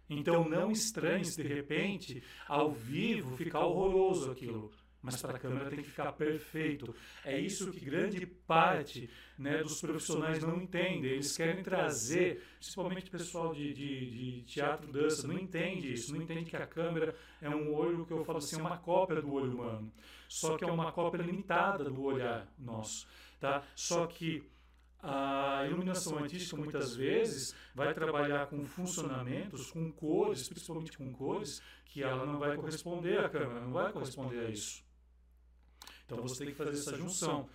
Então 0.10 0.48
não 0.48 0.72
estranhe 0.72 1.24
de 1.24 1.44
repente 1.44 2.24
ao 2.48 2.72
vivo 2.72 3.38
ficar 3.38 3.66
horroroso 3.66 4.32
aquilo 4.32 4.72
mas 5.02 5.22
para 5.22 5.36
a 5.36 5.40
câmera 5.40 5.70
tem 5.70 5.80
que 5.80 5.90
ficar 5.90 6.12
perfeito. 6.14 6.96
É 7.26 7.40
isso 7.40 7.72
que 7.72 7.84
grande 7.84 8.26
parte 8.26 9.10
né, 9.38 9.64
dos 9.64 9.82
profissionais 9.82 10.44
não 10.44 10.62
entende. 10.62 11.08
Eles 11.08 11.36
querem 11.36 11.64
trazer, 11.64 12.44
principalmente 12.60 13.08
o 13.08 13.12
pessoal 13.12 13.54
de, 13.54 13.74
de, 13.74 14.12
de, 14.12 14.42
teatro, 14.44 14.92
dança, 14.92 15.28
não 15.28 15.38
entende 15.38 15.92
isso, 15.92 16.14
não 16.14 16.22
entende 16.22 16.50
que 16.50 16.56
a 16.56 16.68
câmera 16.68 17.16
é 17.42 17.50
um 17.50 17.74
olho 17.74 18.06
que 18.06 18.14
eu 18.14 18.24
falo 18.24 18.38
assim, 18.38 18.58
é 18.58 18.62
uma 18.62 18.78
cópia 18.78 19.22
do 19.22 19.34
olho 19.34 19.54
humano. 19.54 19.92
Só 20.30 20.58
que 20.58 20.64
é 20.64 20.72
uma 20.72 20.92
cópia 20.92 21.22
limitada 21.22 21.86
do 21.86 22.04
olhar 22.04 22.48
nosso. 22.58 23.08
Tá? 23.40 23.64
Só 23.76 24.06
que 24.06 24.50
a 25.02 25.66
iluminação 25.68 26.20
artística 26.20 26.56
muitas 26.56 26.96
vezes 26.96 27.56
vai 27.74 27.92
trabalhar 27.94 28.46
com 28.48 28.64
funcionamentos, 28.64 29.72
com 29.72 29.92
cores, 29.92 30.48
principalmente 30.48 30.96
com 30.96 31.12
cores, 31.12 31.62
que 31.86 32.04
ela 32.04 32.26
não 32.26 32.38
vai 32.38 32.56
corresponder 32.56 33.20
à 33.20 33.30
câmera, 33.30 33.62
não 33.62 33.74
vai 33.74 33.92
corresponder 33.92 34.46
a 34.46 34.50
isso. 34.50 34.91
Então 36.12 36.28
você 36.28 36.44
tem 36.44 36.54
que 36.54 36.58
fazer 36.58 36.72
essa 36.72 36.98
junção. 36.98 37.48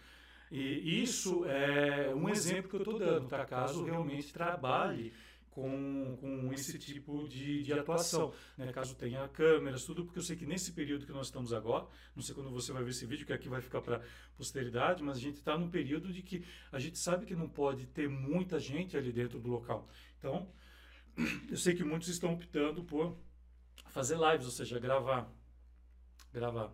E 0.51 1.03
isso 1.03 1.45
é 1.45 2.15
um 2.15 2.29
exemplo 2.29 2.71
que 2.71 2.77
eu 2.77 2.81
estou 2.81 2.99
dando, 2.99 3.29
tá? 3.29 3.45
caso 3.45 3.85
realmente 3.85 4.33
trabalhe 4.33 5.13
com, 5.51 6.17
com 6.21 6.53
esse 6.53 6.79
tipo 6.79 7.27
de, 7.29 7.63
de 7.63 7.73
atuação, 7.73 8.33
né? 8.57 8.71
caso 8.73 8.95
tenha 8.95 9.27
câmeras, 9.29 9.85
tudo, 9.85 10.05
porque 10.05 10.19
eu 10.19 10.23
sei 10.23 10.37
que 10.37 10.47
nesse 10.47 10.73
período 10.73 11.07
que 11.07 11.13
nós 11.13 11.27
estamos 11.27 11.53
agora, 11.53 11.87
não 12.15 12.23
sei 12.23 12.35
quando 12.35 12.51
você 12.51 12.73
vai 12.73 12.85
ver 12.85 12.91
esse 12.91 13.07
vídeo, 13.07 13.27
que 13.27 13.33
aqui 13.33 13.49
vai 13.49 13.61
ficar 13.61 13.81
para 13.81 14.03
posteridade, 14.37 15.03
mas 15.03 15.17
a 15.17 15.21
gente 15.21 15.37
está 15.37 15.57
num 15.59 15.71
período 15.71 16.13
de 16.13 16.23
que 16.23 16.45
a 16.71 16.79
gente 16.79 16.99
sabe 16.99 17.27
que 17.27 17.35
não 17.35 17.49
pode 17.49 17.87
ter 17.87 18.09
muita 18.09 18.61
gente 18.61 18.97
ali 18.97 19.11
dentro 19.11 19.41
do 19.41 19.49
local. 19.49 19.89
Então, 20.19 20.49
eu 21.51 21.57
sei 21.57 21.75
que 21.75 21.83
muitos 21.83 22.09
estão 22.09 22.35
optando 22.35 22.85
por 22.85 23.17
fazer 23.89 24.17
lives, 24.17 24.45
ou 24.45 24.53
seja, 24.53 24.79
gravar. 24.79 25.27
Gravar. 26.33 26.71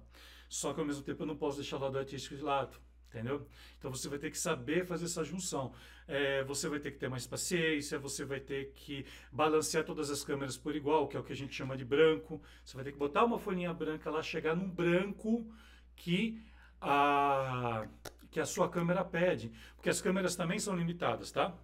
Só 0.52 0.74
que 0.74 0.80
ao 0.80 0.86
mesmo 0.86 1.02
tempo 1.02 1.22
eu 1.22 1.26
não 1.26 1.34
posso 1.34 1.56
deixar 1.56 1.78
o 1.78 1.80
lado 1.80 1.98
artístico 1.98 2.36
de 2.36 2.42
lado. 2.42 2.76
Entendeu? 3.08 3.46
Então 3.78 3.90
você 3.90 4.06
vai 4.06 4.18
ter 4.18 4.30
que 4.30 4.38
saber 4.38 4.84
fazer 4.84 5.06
essa 5.06 5.24
junção. 5.24 5.72
É, 6.06 6.44
você 6.44 6.68
vai 6.68 6.78
ter 6.78 6.90
que 6.90 6.98
ter 6.98 7.08
mais 7.08 7.26
paciência, 7.26 7.98
você 7.98 8.22
vai 8.22 8.38
ter 8.38 8.70
que 8.74 9.06
balancear 9.30 9.82
todas 9.82 10.10
as 10.10 10.22
câmeras 10.22 10.56
por 10.58 10.76
igual, 10.76 11.08
que 11.08 11.16
é 11.16 11.20
o 11.20 11.24
que 11.24 11.32
a 11.32 11.36
gente 11.36 11.54
chama 11.54 11.74
de 11.74 11.86
branco. 11.86 12.42
Você 12.62 12.74
vai 12.74 12.84
ter 12.84 12.92
que 12.92 12.98
botar 12.98 13.24
uma 13.24 13.38
folhinha 13.38 13.72
branca 13.72 14.10
lá, 14.10 14.22
chegar 14.22 14.54
num 14.54 14.68
branco 14.68 15.50
que 15.96 16.42
a, 16.78 17.86
que 18.30 18.38
a 18.38 18.44
sua 18.44 18.68
câmera 18.68 19.02
pede. 19.02 19.50
Porque 19.76 19.88
as 19.88 20.02
câmeras 20.02 20.36
também 20.36 20.58
são 20.58 20.76
limitadas, 20.76 21.32
tá? 21.32 21.56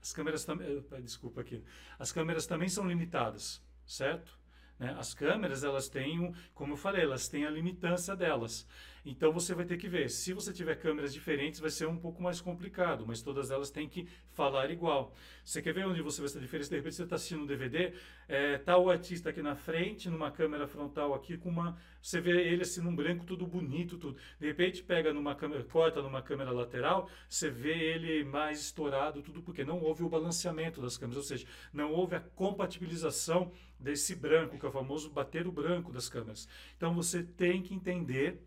As 0.00 0.12
câmeras 0.12 0.44
também. 0.44 0.84
Desculpa 1.02 1.40
aqui. 1.40 1.64
As 1.98 2.12
câmeras 2.12 2.46
também 2.46 2.68
são 2.68 2.86
limitadas, 2.86 3.60
certo? 3.84 4.41
Né? 4.82 4.96
As 4.98 5.14
câmeras, 5.14 5.62
elas 5.62 5.88
têm, 5.88 6.34
como 6.52 6.72
eu 6.72 6.76
falei, 6.76 7.04
elas 7.04 7.28
têm 7.28 7.46
a 7.46 7.50
limitância 7.50 8.16
delas. 8.16 8.66
Então 9.04 9.32
você 9.32 9.54
vai 9.54 9.64
ter 9.64 9.76
que 9.76 9.88
ver. 9.88 10.08
Se 10.08 10.32
você 10.32 10.52
tiver 10.52 10.76
câmeras 10.76 11.12
diferentes, 11.12 11.58
vai 11.58 11.70
ser 11.70 11.86
um 11.86 11.96
pouco 11.96 12.22
mais 12.22 12.40
complicado, 12.40 13.04
mas 13.06 13.20
todas 13.20 13.50
elas 13.50 13.70
têm 13.70 13.88
que 13.88 14.06
falar 14.30 14.70
igual. 14.70 15.12
Você 15.44 15.60
quer 15.60 15.74
ver 15.74 15.86
onde 15.86 16.00
você 16.00 16.20
vai 16.20 16.26
essa 16.26 16.38
diferença? 16.38 16.70
De 16.70 16.76
repente 16.76 16.94
você 16.94 17.02
está 17.02 17.16
assistindo 17.16 17.42
um 17.42 17.46
DVD, 17.46 17.92
é, 18.28 18.58
tá 18.58 18.78
o 18.78 18.88
artista 18.88 19.30
aqui 19.30 19.42
na 19.42 19.56
frente, 19.56 20.08
numa 20.08 20.30
câmera 20.30 20.68
frontal 20.68 21.14
aqui, 21.14 21.36
com 21.36 21.48
uma. 21.48 21.76
Você 22.00 22.20
vê 22.20 22.46
ele 22.46 22.62
assim 22.62 22.80
num 22.80 22.94
branco, 22.94 23.24
tudo 23.24 23.44
bonito, 23.44 23.98
tudo. 23.98 24.16
De 24.38 24.46
repente 24.46 24.82
pega 24.84 25.12
numa 25.12 25.34
câmera, 25.34 25.64
corta 25.64 26.00
numa 26.00 26.22
câmera 26.22 26.52
lateral, 26.52 27.10
você 27.28 27.50
vê 27.50 27.76
ele 27.76 28.24
mais 28.24 28.60
estourado, 28.60 29.20
tudo 29.20 29.42
porque 29.42 29.64
não 29.64 29.82
houve 29.82 30.04
o 30.04 30.08
balanceamento 30.08 30.80
das 30.80 30.96
câmeras, 30.96 31.16
ou 31.16 31.28
seja, 31.28 31.46
não 31.72 31.92
houve 31.92 32.14
a 32.14 32.20
compatibilização 32.20 33.52
desse 33.78 34.14
branco, 34.14 34.58
que 34.58 34.64
é 34.64 34.68
o 34.68 34.72
famoso 34.72 35.10
bater 35.10 35.46
o 35.46 35.52
branco 35.52 35.92
das 35.92 36.08
câmeras. 36.08 36.48
Então 36.76 36.94
você 36.94 37.22
tem 37.22 37.62
que 37.62 37.74
entender 37.74 38.40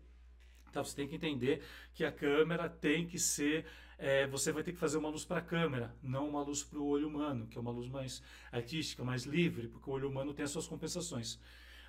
Tá? 0.76 0.84
Você 0.84 0.94
tem 0.94 1.08
que 1.08 1.16
entender 1.16 1.62
que 1.94 2.04
a 2.04 2.12
câmera 2.12 2.68
tem 2.68 3.06
que 3.06 3.18
ser. 3.18 3.64
É, 3.98 4.26
você 4.26 4.52
vai 4.52 4.62
ter 4.62 4.72
que 4.72 4.78
fazer 4.78 4.98
uma 4.98 5.08
luz 5.08 5.24
para 5.24 5.38
a 5.38 5.42
câmera, 5.42 5.94
não 6.02 6.28
uma 6.28 6.42
luz 6.42 6.62
para 6.62 6.78
o 6.78 6.86
olho 6.86 7.08
humano, 7.08 7.46
que 7.46 7.56
é 7.56 7.60
uma 7.60 7.70
luz 7.70 7.88
mais 7.88 8.22
artística, 8.52 9.02
mais 9.02 9.24
livre, 9.24 9.68
porque 9.68 9.88
o 9.88 9.94
olho 9.94 10.10
humano 10.10 10.34
tem 10.34 10.44
as 10.44 10.50
suas 10.50 10.66
compensações. 10.66 11.40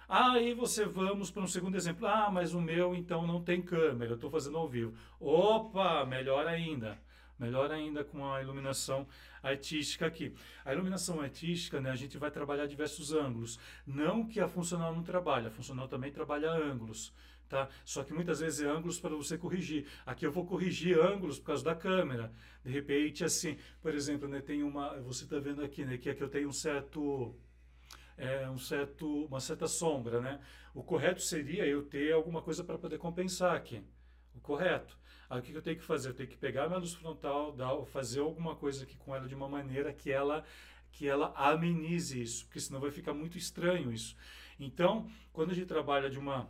Aí 0.08 0.54
você 0.54 0.86
vamos 0.86 1.30
para 1.30 1.44
um 1.44 1.48
segundo 1.48 1.76
exemplo. 1.76 2.08
Ah, 2.08 2.32
mas 2.32 2.54
o 2.54 2.62
meu 2.62 2.96
então 2.96 3.28
não 3.28 3.44
tem 3.44 3.62
câmera, 3.62 4.12
eu 4.12 4.16
estou 4.16 4.32
fazendo 4.32 4.58
ao 4.58 4.70
vivo. 4.70 4.94
Opa, 5.20 6.06
melhor 6.06 6.48
ainda. 6.48 6.98
Melhor 7.38 7.70
ainda 7.72 8.06
com 8.06 8.26
a 8.26 8.42
iluminação 8.42 9.06
artística 9.44 10.06
aqui. 10.06 10.34
A 10.64 10.72
iluminação 10.72 11.20
artística, 11.20 11.82
né, 11.82 11.92
a 11.92 11.96
gente 11.96 12.18
vai 12.18 12.32
trabalhar 12.32 12.68
diversos 12.68 13.12
ângulos. 13.12 13.60
Não 13.86 14.26
que 14.26 14.40
a 14.40 14.48
funcional 14.48 14.96
não 14.96 15.04
trabalhe, 15.04 15.48
a 15.48 15.52
funcional 15.52 15.90
também 15.90 16.10
trabalha 16.10 16.50
ângulos 16.50 17.14
tá? 17.48 17.70
Só 17.86 18.04
que 18.04 18.14
muitas 18.14 18.40
vezes 18.40 18.62
é 18.62 18.68
ângulos 18.68 19.00
para 19.00 19.16
você 19.16 19.38
corrigir. 19.38 19.88
Aqui 20.06 20.26
eu 20.26 20.32
vou 20.32 20.46
corrigir 20.46 21.00
ângulos 21.00 21.40
por 21.40 21.48
causa 21.48 21.64
da 21.64 21.76
câmera. 21.76 22.32
De 22.64 22.72
repente, 22.72 23.24
assim, 23.24 23.58
por 23.82 23.94
exemplo, 23.94 24.28
né, 24.28 24.42
tem 24.42 24.64
uma, 24.64 25.00
você 25.02 25.24
está 25.24 25.40
vendo 25.40 25.64
aqui, 25.64 25.86
né, 25.86 25.98
que 25.98 26.10
aqui 26.10 26.22
eu 26.22 26.30
tenho 26.30 26.50
um 26.50 26.54
certo 26.54 27.36
é, 28.18 28.50
um 28.50 28.58
certo, 28.58 29.26
uma 29.26 29.40
certa 29.40 29.68
sombra, 29.68 30.20
né? 30.20 30.40
O 30.74 30.84
correto 30.84 31.22
seria 31.22 31.66
eu 31.66 31.84
ter 31.84 32.12
alguma 32.12 32.42
coisa 32.42 32.64
para 32.64 32.78
poder 32.78 32.98
compensar 32.98 33.56
aqui. 33.56 33.84
O 34.36 34.40
correto. 34.40 34.98
Aí 35.30 35.40
o 35.40 35.44
que 35.44 35.54
eu 35.54 35.62
tenho 35.62 35.78
que 35.78 35.84
fazer? 35.84 36.10
Eu 36.10 36.14
tenho 36.14 36.30
que 36.30 36.38
pegar 36.38 36.68
minha 36.68 36.80
luz 36.80 36.94
frontal, 36.94 37.52
dar, 37.52 37.86
fazer 37.86 38.22
alguma 38.22 38.56
coisa 38.56 38.84
aqui 38.84 38.98
com 38.98 39.16
ela 39.16 39.28
de 39.28 39.36
uma 39.36 39.48
maneira 39.48 39.94
que 39.94 40.12
ela 40.12 40.44
que 40.90 41.08
ela 41.08 41.32
amenize 41.36 42.20
isso, 42.20 42.46
porque 42.46 42.60
senão 42.60 42.80
vai 42.80 42.90
ficar 42.90 43.14
muito 43.14 43.38
estranho 43.38 43.92
isso. 43.92 44.16
Então, 44.60 45.08
quando 45.32 45.52
a 45.52 45.54
gente 45.54 45.68
trabalha 45.68 46.10
de 46.10 46.18
uma 46.18 46.50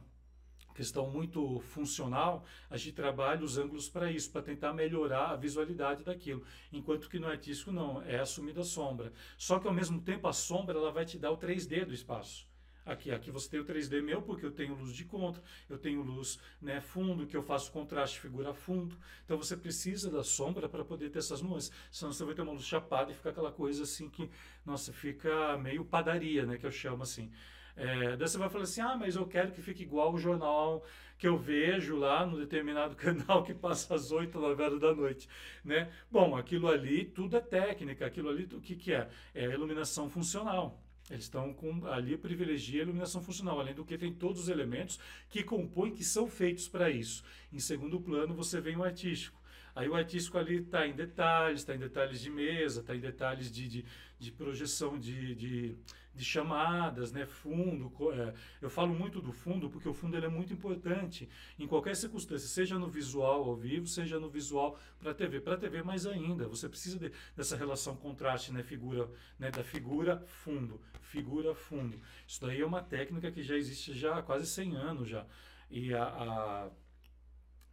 questão 0.77 1.09
muito 1.09 1.59
funcional, 1.59 2.45
a 2.69 2.77
gente 2.77 2.93
trabalha 2.93 3.43
os 3.43 3.57
ângulos 3.57 3.89
para 3.89 4.11
isso, 4.11 4.31
para 4.31 4.43
tentar 4.43 4.73
melhorar 4.73 5.31
a 5.31 5.35
visualidade 5.35 6.03
daquilo. 6.03 6.43
Enquanto 6.71 7.09
que 7.09 7.17
no 7.17 7.27
artístico 7.27 7.71
não, 7.71 7.99
é 8.03 8.19
assumida 8.19 8.61
a 8.61 8.63
sombra. 8.63 9.11
Só 9.37 9.57
que 9.57 9.67
ao 9.67 9.73
mesmo 9.73 9.99
tempo 9.99 10.27
a 10.27 10.33
sombra 10.33 10.77
ela 10.77 10.91
vai 10.91 11.03
te 11.03 11.17
dar 11.17 11.31
o 11.31 11.37
3D 11.37 11.83
do 11.83 11.95
espaço. 11.95 12.47
Aqui, 12.85 13.11
aqui 13.11 13.31
você 13.31 13.49
tem 13.49 13.59
o 13.59 13.65
3D 13.65 14.01
meu, 14.01 14.21
porque 14.21 14.45
eu 14.45 14.51
tenho 14.51 14.73
luz 14.73 14.93
de 14.93 15.03
contra, 15.03 15.43
eu 15.67 15.77
tenho 15.77 16.01
luz 16.03 16.39
né, 16.61 16.79
fundo, 16.79 17.27
que 17.27 17.35
eu 17.35 17.41
faço 17.41 17.69
contraste 17.71 18.19
figura 18.19 18.53
fundo. 18.53 18.95
Então 19.25 19.35
você 19.35 19.57
precisa 19.57 20.09
da 20.09 20.23
sombra 20.23 20.69
para 20.69 20.85
poder 20.85 21.09
ter 21.09 21.19
essas 21.19 21.41
nuances. 21.41 21.71
Senão 21.91 22.13
você 22.13 22.23
vai 22.23 22.35
ter 22.35 22.43
uma 22.43 22.53
luz 22.53 22.63
chapada 22.63 23.11
e 23.11 23.15
fica 23.15 23.31
aquela 23.31 23.51
coisa 23.51 23.83
assim 23.83 24.09
que, 24.09 24.29
nossa, 24.65 24.93
fica 24.93 25.57
meio 25.57 25.83
padaria, 25.83 26.45
né? 26.45 26.57
Que 26.57 26.65
eu 26.65 26.71
chamo 26.71 27.03
assim. 27.03 27.29
É, 27.77 28.17
daí 28.17 28.27
você 28.27 28.37
vai 28.39 28.49
falar 28.49 28.63
assim, 28.63 28.81
ah, 28.81 28.97
mas 28.97 29.15
eu 29.15 29.27
quero 29.27 29.51
que 29.51 29.61
fique 29.61 29.83
igual 29.83 30.11
o 30.11 30.17
jornal 30.17 30.83
que 31.17 31.27
eu 31.27 31.37
vejo 31.37 31.95
lá 31.95 32.25
no 32.25 32.37
determinado 32.37 32.95
canal 32.97 33.43
que 33.43 33.53
passa 33.53 33.93
às 33.93 34.11
8, 34.11 34.39
9 34.39 34.63
horas 34.63 34.79
da 34.79 34.93
noite, 34.93 35.29
né? 35.63 35.91
Bom, 36.11 36.35
aquilo 36.35 36.67
ali 36.67 37.05
tudo 37.05 37.37
é 37.37 37.39
técnica, 37.39 38.05
aquilo 38.05 38.29
ali 38.29 38.49
o 38.51 38.59
que, 38.59 38.75
que 38.75 38.93
é? 38.93 39.07
É 39.33 39.45
iluminação 39.45 40.09
funcional. 40.09 40.83
Eles 41.09 41.23
estão 41.23 41.53
com, 41.53 41.85
ali 41.87 42.17
privilegia 42.17 42.81
a 42.81 42.83
iluminação 42.83 43.21
funcional, 43.21 43.59
além 43.59 43.73
do 43.73 43.85
que 43.85 43.97
tem 43.97 44.13
todos 44.13 44.41
os 44.41 44.49
elementos 44.49 44.99
que 45.29 45.41
compõem, 45.41 45.93
que 45.93 46.03
são 46.03 46.27
feitos 46.27 46.67
para 46.67 46.89
isso. 46.89 47.23
Em 47.53 47.59
segundo 47.59 48.01
plano, 48.01 48.33
você 48.33 48.59
vem 48.59 48.75
o 48.75 48.83
artístico. 48.83 49.36
Aí 49.77 49.87
o 49.87 49.93
artístico 49.93 50.39
ali 50.39 50.55
está 50.55 50.87
em 50.87 50.93
detalhes, 50.93 51.59
está 51.59 51.75
em 51.75 51.77
detalhes 51.77 52.19
de 52.19 52.31
mesa, 52.31 52.81
está 52.81 52.95
em 52.95 52.99
detalhes 52.99 53.51
de, 53.51 53.69
de, 53.69 53.85
de 54.17 54.31
projeção 54.31 54.97
de, 54.97 55.35
de, 55.35 55.75
de, 56.15 56.25
chamadas, 56.25 57.11
né? 57.11 57.27
fundo. 57.27 57.93
É, 58.11 58.33
eu 58.59 58.71
falo 58.71 58.95
muito 58.95 59.21
do 59.21 59.31
fundo 59.31 59.69
porque 59.69 59.87
o 59.87 59.93
fundo 59.93 60.17
ele 60.17 60.25
é 60.25 60.29
muito 60.29 60.51
importante 60.51 61.29
em 61.59 61.67
qualquer 61.67 61.95
circunstância, 61.95 62.47
seja 62.47 62.79
no 62.79 62.87
visual 62.87 63.43
ao 63.43 63.55
vivo, 63.55 63.85
seja 63.85 64.19
no 64.19 64.31
visual 64.31 64.79
para 64.97 65.13
TV. 65.13 65.39
Para 65.41 65.57
TV 65.57 65.83
mais 65.83 66.07
ainda, 66.07 66.47
você 66.47 66.67
precisa 66.67 66.97
de, 66.97 67.11
dessa 67.35 67.55
relação 67.55 67.95
contraste, 67.95 68.51
né? 68.51 68.63
figura, 68.63 69.07
né? 69.37 69.51
da 69.51 69.63
figura 69.63 70.25
fundo, 70.25 70.81
figura 71.01 71.53
fundo. 71.53 72.01
Isso 72.27 72.41
daí 72.41 72.61
é 72.61 72.65
uma 72.65 72.81
técnica 72.81 73.31
que 73.31 73.43
já 73.43 73.55
existe 73.55 73.93
já 73.93 74.17
há 74.17 74.23
quase 74.23 74.47
100 74.47 74.75
anos 74.75 75.07
já. 75.07 75.23
E 75.69 75.93
a, 75.93 76.03
a 76.03 76.69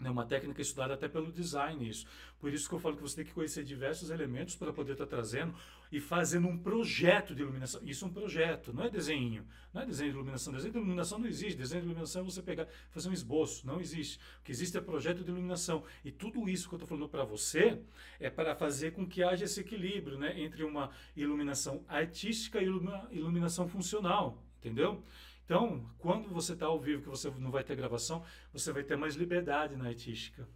é 0.08 0.11
uma 0.11 0.26
técnica 0.26 0.61
estudada 0.61 0.94
até 0.94 1.08
pelo 1.08 1.32
design 1.32 1.88
isso. 1.88 2.06
Por 2.38 2.52
isso 2.52 2.68
que 2.68 2.75
eu 2.75 2.78
falo 2.78 2.96
que 2.96 3.02
você 3.02 3.16
tem 3.16 3.25
que 3.25 3.32
conhecer 3.32 3.64
diversos 3.64 4.11
elementos 4.11 4.54
para 4.54 4.73
poder 4.73 4.92
estar 4.92 5.06
tá 5.06 5.11
trazendo 5.11 5.54
e 5.90 6.00
fazendo 6.00 6.49
um 6.49 6.58
projeto 6.58 7.34
de 7.34 7.42
iluminação. 7.42 7.80
Isso 7.84 8.04
é 8.04 8.08
um 8.08 8.12
projeto, 8.12 8.73
não 8.73 8.84
é 8.84 8.90
desenho. 8.90 9.46
Não 9.73 9.82
é 9.82 9.87
desenho 9.87 10.11
de 10.11 10.16
iluminação. 10.16 10.52
Desenho 10.52 10.73
de 10.73 10.78
iluminação 10.78 11.18
não 11.18 11.26
existe. 11.26 11.56
Desenho 11.56 11.82
de 11.82 11.87
iluminação 11.87 12.23
é 12.23 12.25
você 12.25 12.42
pegar, 12.42 12.66
fazer 12.90 13.08
um 13.08 13.12
esboço. 13.12 13.66
Não 13.66 13.80
existe. 13.80 14.18
O 14.40 14.44
que 14.44 14.52
existe 14.52 14.76
é 14.76 14.80
projeto 14.80 15.23
de 15.23 15.30
iluminação. 15.30 15.84
E 16.04 16.11
tudo 16.11 16.49
isso 16.49 16.68
que 16.68 16.75
eu 16.75 16.78
estou 16.78 16.88
falando 16.88 17.08
para 17.08 17.25
você 17.25 17.80
é 18.18 18.28
para 18.28 18.54
fazer 18.54 18.92
com 18.92 19.06
que 19.06 19.23
haja 19.23 19.44
esse 19.44 19.61
equilíbrio 19.61 20.18
né, 20.18 20.38
entre 20.40 20.64
uma 20.64 20.90
iluminação 21.16 21.84
artística 21.88 22.61
e 22.61 22.68
uma 22.68 23.08
iluminação 23.11 23.68
funcional. 23.68 24.42
Entendeu? 24.58 25.02
Então, 25.44 25.84
quando 25.98 26.28
você 26.28 26.54
está 26.54 26.66
ao 26.66 26.80
vivo, 26.80 27.02
que 27.02 27.08
você 27.08 27.30
não 27.38 27.50
vai 27.50 27.62
ter 27.62 27.76
gravação, 27.76 28.24
você 28.52 28.72
vai 28.72 28.82
ter 28.82 28.96
mais 28.96 29.14
liberdade 29.14 29.76
na 29.76 29.88
artística. 29.88 30.48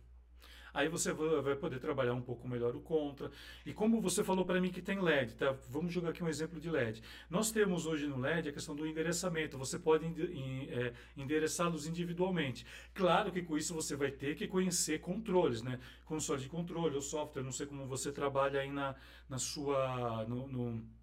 Aí 0.72 0.88
você 0.88 1.12
vai 1.12 1.56
poder 1.56 1.78
trabalhar 1.78 2.14
um 2.14 2.20
pouco 2.20 2.46
melhor 2.46 2.76
o 2.76 2.80
contra. 2.80 3.30
E 3.64 3.72
como 3.72 4.00
você 4.00 4.22
falou 4.22 4.44
para 4.44 4.60
mim 4.60 4.70
que 4.70 4.82
tem 4.82 5.00
LED, 5.00 5.34
tá? 5.34 5.50
Vamos 5.68 5.92
jogar 5.92 6.10
aqui 6.10 6.22
um 6.22 6.28
exemplo 6.28 6.60
de 6.60 6.70
LED. 6.70 7.02
Nós 7.28 7.50
temos 7.50 7.86
hoje 7.86 8.06
no 8.06 8.18
LED 8.18 8.50
a 8.50 8.52
questão 8.52 8.76
do 8.76 8.86
endereçamento. 8.86 9.58
Você 9.58 9.78
pode 9.78 10.06
é, 10.06 10.92
endereçá-los 11.16 11.86
individualmente. 11.86 12.66
Claro 12.94 13.32
que 13.32 13.42
com 13.42 13.56
isso 13.56 13.74
você 13.74 13.96
vai 13.96 14.10
ter 14.10 14.36
que 14.36 14.46
conhecer 14.46 15.00
controles, 15.00 15.62
né? 15.62 15.80
Console 16.04 16.40
de 16.40 16.48
controle, 16.48 16.96
o 16.96 17.02
software. 17.02 17.42
Não 17.42 17.52
sei 17.52 17.66
como 17.66 17.86
você 17.86 18.12
trabalha 18.12 18.60
aí 18.60 18.70
na, 18.70 18.94
na 19.28 19.38
sua 19.38 20.24
no, 20.28 20.46
no 20.46 20.98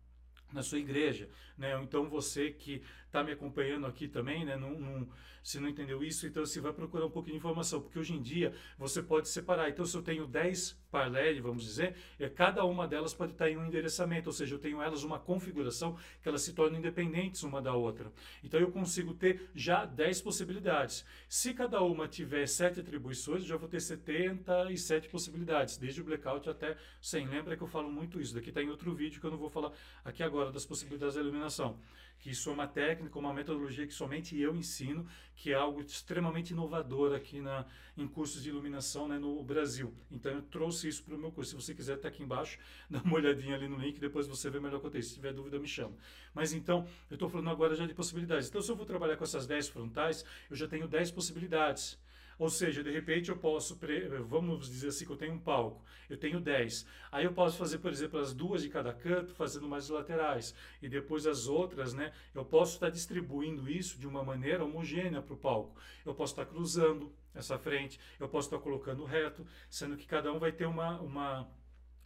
na 0.54 0.64
sua 0.64 0.80
igreja, 0.80 1.28
né? 1.58 1.78
Então 1.84 2.08
você 2.08 2.50
que 2.50 2.82
está 3.06 3.24
me 3.24 3.32
acompanhando 3.32 3.86
aqui 3.86 4.08
também, 4.08 4.44
né? 4.44 4.58
Não, 4.58 4.72
não, 4.72 5.08
se 5.46 5.60
não 5.60 5.70
entendeu 5.70 6.04
isso, 6.04 6.26
então 6.26 6.44
você 6.44 6.60
vai 6.60 6.74
procurar 6.74 7.06
um 7.06 7.10
pouco 7.10 7.30
de 7.30 7.36
informação, 7.36 7.80
porque 7.80 8.00
hoje 8.00 8.14
em 8.14 8.22
dia 8.22 8.52
você 8.80 9.02
pode 9.02 9.30
separar. 9.30 9.70
Então 9.70 9.86
se 9.86 9.96
eu 9.96 10.02
tenho 10.02 10.26
10 10.26 10.76
paralleles, 10.90 11.40
vamos 11.40 11.64
dizer, 11.64 11.96
é, 12.20 12.28
cada 12.28 12.66
uma 12.66 12.88
delas 12.88 13.14
pode 13.14 13.34
estar 13.34 13.48
em 13.48 13.56
um 13.56 13.66
endereçamento, 13.66 14.28
ou 14.28 14.34
seja, 14.34 14.56
eu 14.56 14.60
tenho 14.60 14.82
elas 14.82 15.04
uma 15.04 15.20
configuração 15.20 15.98
que 16.24 16.28
elas 16.28 16.42
se 16.42 16.54
tornam 16.54 16.80
independentes 16.80 17.44
uma 17.44 17.62
da 17.62 17.74
outra. 17.74 18.12
Então 18.44 18.60
eu 18.60 18.72
consigo 18.72 19.14
ter 19.14 19.50
já 19.54 19.86
10 19.86 20.22
possibilidades. 20.22 21.06
Se 21.30 21.54
cada 21.54 21.80
uma 21.82 22.08
tiver 22.08 22.48
7 22.48 22.80
atribuições, 22.80 23.44
eu 23.44 23.50
já 23.50 23.58
vou 23.58 23.70
ter 23.70 23.82
77 23.82 25.10
possibilidades, 25.10 25.78
desde 25.78 26.02
o 26.02 26.04
blackout 26.04 26.50
até 26.50 26.76
100. 27.02 27.28
Lembra 27.28 27.56
que 27.56 27.62
eu 27.62 27.68
falo 27.68 27.92
muito 27.92 28.20
isso, 28.20 28.34
daqui 28.34 28.50
está 28.50 28.64
em 28.64 28.70
outro 28.70 28.94
vídeo 28.96 29.22
que 29.22 29.28
eu 29.28 29.32
não 29.32 29.38
vou 29.38 29.50
falar 29.50 29.72
aqui 30.04 30.24
agora 30.24 30.52
das 30.52 30.66
possibilidades 30.66 31.14
da 31.14 31.22
iluminação 31.22 31.80
que 32.20 32.32
isso 32.32 32.50
é 32.50 32.54
uma 32.54 32.68
técnica, 32.68 33.20
uma 33.20 33.34
metodologia 33.34 33.86
que 33.86 33.94
somente 33.94 34.40
eu 34.40 34.56
ensino, 34.56 35.06
que 35.36 35.52
é 35.52 35.56
algo 35.56 35.82
extremamente 35.82 36.52
inovador 36.52 37.14
aqui 37.14 37.42
na, 37.42 37.66
em 37.98 38.08
cursos 38.08 38.42
de 38.42 38.50
iluminação 38.50 39.08
né, 39.08 39.18
no 39.20 39.44
Brasil. 39.44 39.94
Então 40.10 40.32
eu 40.32 40.42
trouxe 40.42 40.88
isso 40.88 41.04
para 41.04 41.16
o 41.16 41.18
meu 41.18 41.32
curso. 41.32 41.52
Se 41.52 41.56
você 41.56 41.76
quiser, 41.76 41.96
está 41.96 42.08
aqui 42.08 42.24
embaixo, 42.24 42.58
dá 42.90 43.02
uma 43.02 43.16
olhadinha 43.16 43.56
ali 43.56 43.68
no 43.68 43.78
link, 43.78 44.00
depois 44.00 44.28
você 44.28 44.50
vê 44.50 44.60
melhor 44.60 44.78
o 44.78 44.82
conteúdo. 44.82 45.06
Se 45.06 45.14
tiver 45.14 45.34
dúvida, 45.34 45.60
me 45.60 45.68
chama. 45.68 45.96
Mas 46.34 46.54
então, 46.54 46.88
eu 47.10 47.16
estou 47.16 47.30
falando 47.30 47.50
agora 47.50 47.76
já 47.76 47.86
de 47.86 47.94
possibilidades. 47.94 48.50
Então, 48.50 48.62
se 48.62 48.72
eu 48.72 48.76
vou 48.76 48.86
trabalhar 48.86 49.18
com 49.18 49.24
essas 49.24 49.46
10 49.46 49.70
frontais, 49.70 50.26
eu 50.50 50.56
já 50.56 50.68
tenho 50.68 50.88
10 50.88 51.12
possibilidades. 51.12 51.98
Ou 52.38 52.50
seja, 52.50 52.84
de 52.84 52.92
repente 52.92 53.30
eu 53.30 53.38
posso, 53.38 53.80
vamos 54.28 54.70
dizer 54.70 54.90
assim, 54.90 55.06
que 55.06 55.12
eu 55.12 55.18
tenho 55.18 55.34
um 55.34 55.40
palco, 55.40 55.84
eu 56.10 56.18
tenho 56.18 56.40
10. 56.40 56.86
Aí 57.12 57.26
eu 57.26 57.34
posso 57.34 57.58
fazer, 57.58 57.80
por 57.80 57.92
exemplo, 57.92 58.20
as 58.20 58.34
duas 58.34 58.62
de 58.62 58.70
cada 58.70 58.94
canto, 58.94 59.34
fazendo 59.34 59.68
mais 59.68 59.90
laterais. 59.90 60.54
E 60.82 60.90
depois 60.90 61.26
as 61.26 61.48
outras, 61.48 61.94
né? 61.94 62.12
Eu 62.34 62.44
posso 62.44 62.76
estar 62.76 62.90
distribuindo 62.90 63.70
isso 63.70 63.98
de 64.00 64.08
uma 64.08 64.24
maneira 64.24 64.64
homogênea 64.64 65.22
para 65.22 65.34
o 65.34 65.38
palco. 65.38 65.80
Eu 66.06 66.14
posso 66.14 66.34
estar 66.34 66.46
cruzando 66.46 67.14
essa 67.34 67.58
frente, 67.58 68.00
eu 68.20 68.30
posso 68.30 68.48
estar 68.48 68.60
colocando 68.60 69.04
reto, 69.04 69.46
sendo 69.70 69.98
que 69.98 70.08
cada 70.08 70.32
um 70.32 70.40
vai 70.40 70.52
ter 70.52 70.66
uma, 70.66 71.00
uma 71.02 71.50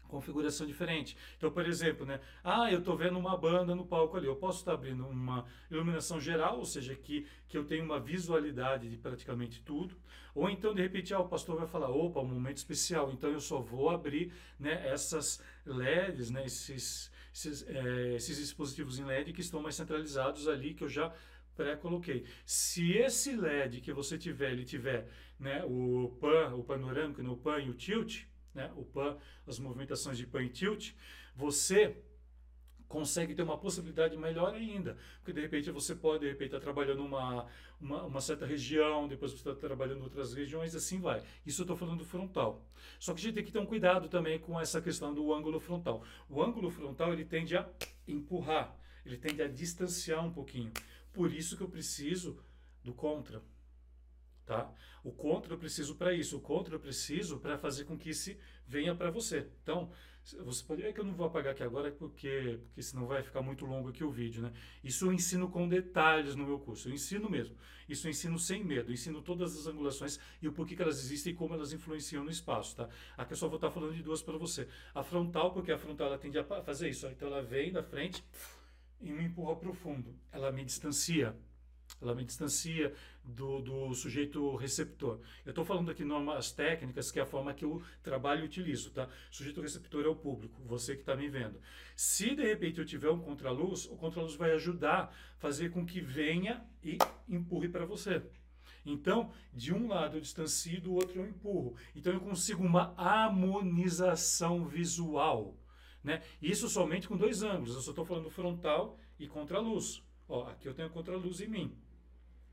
configuração 0.10 0.68
diferente. 0.68 1.16
Então, 1.38 1.50
por 1.50 1.66
exemplo, 1.66 2.06
né? 2.06 2.20
Ah, 2.44 2.70
eu 2.72 2.80
estou 2.80 2.98
vendo 2.98 3.18
uma 3.18 3.38
banda 3.38 3.74
no 3.74 3.86
palco 3.86 4.18
ali. 4.18 4.28
Eu 4.28 4.36
posso 4.36 4.60
estar 4.60 4.74
abrindo 4.74 5.08
uma 5.08 5.46
iluminação 5.72 6.20
geral, 6.20 6.58
ou 6.58 6.66
seja, 6.66 6.96
que, 6.96 7.26
que 7.48 7.58
eu 7.58 7.64
tenho 7.64 7.86
uma 7.86 8.00
visualidade 8.00 8.90
de 8.90 8.98
praticamente 8.98 9.62
tudo. 9.62 9.96
Ou 10.36 10.50
então, 10.50 10.74
de 10.74 10.82
repente, 10.82 11.14
ah, 11.14 11.20
o 11.20 11.28
pastor 11.28 11.58
vai 11.58 11.68
falar, 11.68 11.90
opa, 11.90 12.20
um 12.20 12.26
momento 12.26 12.58
especial. 12.58 13.12
Então, 13.12 13.30
eu 13.30 13.40
só 13.40 13.60
vou 13.60 13.90
abrir 13.90 14.34
né, 14.60 14.88
essas 14.88 15.42
LEDs, 15.66 16.30
né, 16.30 16.46
esses, 16.46 17.12
esses, 17.34 17.68
é, 17.68 18.16
esses 18.16 18.38
dispositivos 18.38 19.00
em 19.00 19.06
LED 19.06 19.32
que 19.32 19.42
estão 19.42 19.62
mais 19.62 19.76
centralizados 19.76 20.48
ali, 20.48 20.74
que 20.74 20.84
eu 20.84 20.90
já 20.90 21.14
pré-coloquei. 21.56 22.26
Se 22.46 22.94
esse 22.94 23.36
LED 23.36 23.82
que 23.82 23.92
você 23.92 24.18
tiver, 24.18 24.52
ele 24.52 24.64
tiver 24.64 25.10
né, 25.38 25.64
o 25.66 26.16
pan, 26.20 26.56
o 26.56 26.64
panorâmico, 26.64 27.22
né, 27.22 27.30
o 27.30 27.36
pan 27.36 27.60
e 27.60 27.70
o 27.70 27.74
tilt, 27.74 28.24
né, 28.60 28.72
o 28.76 28.84
pan, 28.84 29.18
as 29.48 29.58
movimentações 29.58 30.18
de 30.18 30.28
pan 30.28 30.44
e 30.44 30.50
tilt, 30.50 30.92
você 31.34 31.96
consegue 32.90 33.34
ter 33.36 33.44
uma 33.44 33.58
possibilidade 33.58 34.18
melhor 34.18 34.54
ainda. 34.54 34.98
Porque 35.20 35.32
de 35.32 35.40
repente 35.40 35.72
você 35.72 35.96
pode, 35.96 36.22
de 36.22 36.28
repente, 36.28 36.48
estar 36.48 36.58
tá 36.58 36.64
trabalhando 36.64 37.06
uma, 37.06 37.46
uma, 37.80 38.04
uma, 38.04 38.20
certa 38.20 38.46
região, 38.46 39.08
depois 39.08 39.32
você 39.32 39.38
está 39.38 39.56
trabalhando 39.56 40.04
outras 40.04 40.34
regiões, 40.34 40.76
assim 40.76 41.00
vai. 41.00 41.24
Isso 41.46 41.62
eu 41.62 41.64
estou 41.64 41.78
falando 41.78 42.00
do 42.00 42.06
frontal. 42.06 42.66
Só 43.00 43.14
que 43.14 43.20
a 43.20 43.24
gente 43.24 43.36
tem 43.36 43.44
que 43.46 43.52
ter 43.52 43.60
um 43.60 43.66
cuidado 43.66 44.10
também 44.10 44.40
com 44.40 44.60
essa 44.60 44.82
questão 44.82 45.14
do 45.14 45.34
ângulo 45.34 45.60
frontal. 45.60 46.04
O 46.28 46.44
ângulo 46.44 46.70
frontal 46.70 47.14
ele 47.14 47.24
tende 47.24 47.56
a 47.56 47.70
empurrar, 48.08 48.76
ele 49.06 49.18
tende 49.18 49.42
a 49.42 49.48
distanciar 49.48 50.26
um 50.26 50.32
pouquinho. 50.32 50.72
Por 51.14 51.32
isso 51.32 51.56
que 51.56 51.64
eu 51.64 51.70
preciso 51.70 52.40
do 52.84 52.94
contra. 52.94 53.42
Tá? 54.50 54.68
O 55.04 55.12
contra 55.12 55.54
eu 55.54 55.60
preciso 55.60 55.94
para 55.94 56.12
isso, 56.12 56.36
o 56.36 56.42
contra 56.42 56.74
eu 56.74 56.80
preciso 56.80 57.38
para 57.38 57.56
fazer 57.56 57.84
com 57.84 57.96
que 57.96 58.10
isso 58.10 58.36
venha 58.66 58.96
para 58.96 59.12
você. 59.12 59.46
Então, 59.62 59.92
você 60.44 60.64
pode. 60.64 60.82
É 60.82 60.92
que 60.92 61.00
eu 61.00 61.04
não 61.04 61.14
vou 61.14 61.28
apagar 61.28 61.54
aqui 61.54 61.62
agora 61.62 61.92
porque, 61.92 62.60
porque 62.66 62.82
senão 62.82 63.06
vai 63.06 63.22
ficar 63.22 63.44
muito 63.44 63.64
longo 63.68 63.90
aqui 63.90 64.04
o 64.04 64.10
vídeo, 64.10 64.42
né? 64.42 64.52
Isso 64.84 65.06
eu 65.06 65.14
ensino 65.14 65.50
com 65.50 65.70
detalhes 65.70 66.34
no 66.36 66.48
meu 66.48 66.58
curso. 66.58 66.90
Eu 66.90 66.94
ensino 66.96 67.30
mesmo. 67.30 67.56
Isso 67.88 68.08
eu 68.08 68.10
ensino 68.10 68.40
sem 68.40 68.64
medo. 68.64 68.90
Eu 68.90 68.94
ensino 68.96 69.22
todas 69.22 69.56
as 69.56 69.68
angulações 69.68 70.20
e 70.42 70.48
o 70.48 70.52
porquê 70.52 70.76
que 70.76 70.82
elas 70.82 70.98
existem 70.98 71.32
e 71.32 71.36
como 71.36 71.54
elas 71.54 71.72
influenciam 71.72 72.24
no 72.24 72.32
espaço, 72.32 72.76
tá? 72.76 72.90
Aqui 73.16 73.34
eu 73.34 73.38
só 73.38 73.48
vou 73.48 73.58
estar 73.58 73.70
falando 73.70 73.94
de 73.94 74.02
duas 74.02 74.24
para 74.24 74.36
você. 74.36 74.68
A 74.96 75.04
frontal, 75.04 75.54
porque 75.54 75.72
a 75.72 75.78
frontal 75.78 76.08
ela 76.08 76.18
tende 76.18 76.40
a 76.40 76.44
fazer 76.44 76.90
isso. 76.90 77.06
Então 77.06 77.28
ela 77.28 77.44
vem 77.44 77.72
da 77.72 77.84
frente 77.84 78.24
e 79.00 79.12
me 79.12 79.26
empurra 79.26 79.56
para 79.58 79.70
o 79.70 79.74
fundo. 79.76 80.16
Ela 80.32 80.52
me 80.52 80.66
distancia 80.66 81.38
ela 82.02 82.16
me 82.16 82.24
distancia 82.24 82.94
do, 83.24 83.62
do 83.62 83.94
sujeito 83.94 84.56
receptor. 84.56 85.20
Eu 85.46 85.52
estou 85.52 85.66
falando 85.66 85.92
aqui 85.92 86.04
normas 86.04 86.52
técnicas, 86.52 87.12
que 87.12 87.20
é 87.20 87.22
a 87.22 87.26
forma 87.26 87.54
que 87.54 87.66
eu 87.66 87.82
trabalho 88.02 88.44
e 88.44 88.46
utilizo, 88.46 88.92
tá? 88.92 89.08
Sujeito 89.30 89.62
receptor 89.62 90.06
é 90.06 90.08
o 90.08 90.16
público, 90.16 90.62
você 90.66 90.96
que 90.96 91.02
está 91.02 91.16
me 91.16 91.30
vendo. 91.30 91.60
Se 91.96 92.36
de 92.36 92.44
repente 92.44 92.80
eu 92.80 92.86
tiver 92.86 93.10
um 93.10 93.20
contraluz, 93.20 93.86
o 93.86 93.96
contraluz 93.96 94.36
vai 94.36 94.52
ajudar 94.52 95.04
a 95.04 95.10
fazer 95.38 95.72
com 95.72 95.86
que 95.86 96.00
venha 96.02 96.66
e 96.84 96.98
empurre 97.28 97.70
para 97.70 97.86
você. 97.86 98.24
Então, 98.86 99.32
de 99.54 99.74
um 99.74 99.88
lado 99.88 100.18
eu 100.18 100.22
distancio, 100.22 100.82
do 100.82 100.94
outro 100.94 101.20
eu 101.20 101.28
empurro. 101.28 101.76
Então 101.96 102.14
eu 102.14 102.20
consigo 102.20 102.64
uma 102.64 102.94
harmonização 102.98 104.66
visual. 104.66 105.56
Né? 106.04 106.22
Isso 106.42 106.70
somente 106.70 107.08
com 107.08 107.18
dois 107.18 107.44
ângulos. 107.44 107.76
Eu 107.76 107.82
só 107.82 107.92
estou 107.92 108.06
falando 108.06 108.30
frontal 108.30 108.98
e 109.20 109.28
contraluz. 109.28 110.02
Ó, 110.28 110.48
aqui 110.48 110.68
eu 110.68 110.74
tenho 110.74 110.90
contraluz 110.90 111.42
em 111.42 111.48
mim. 111.48 111.78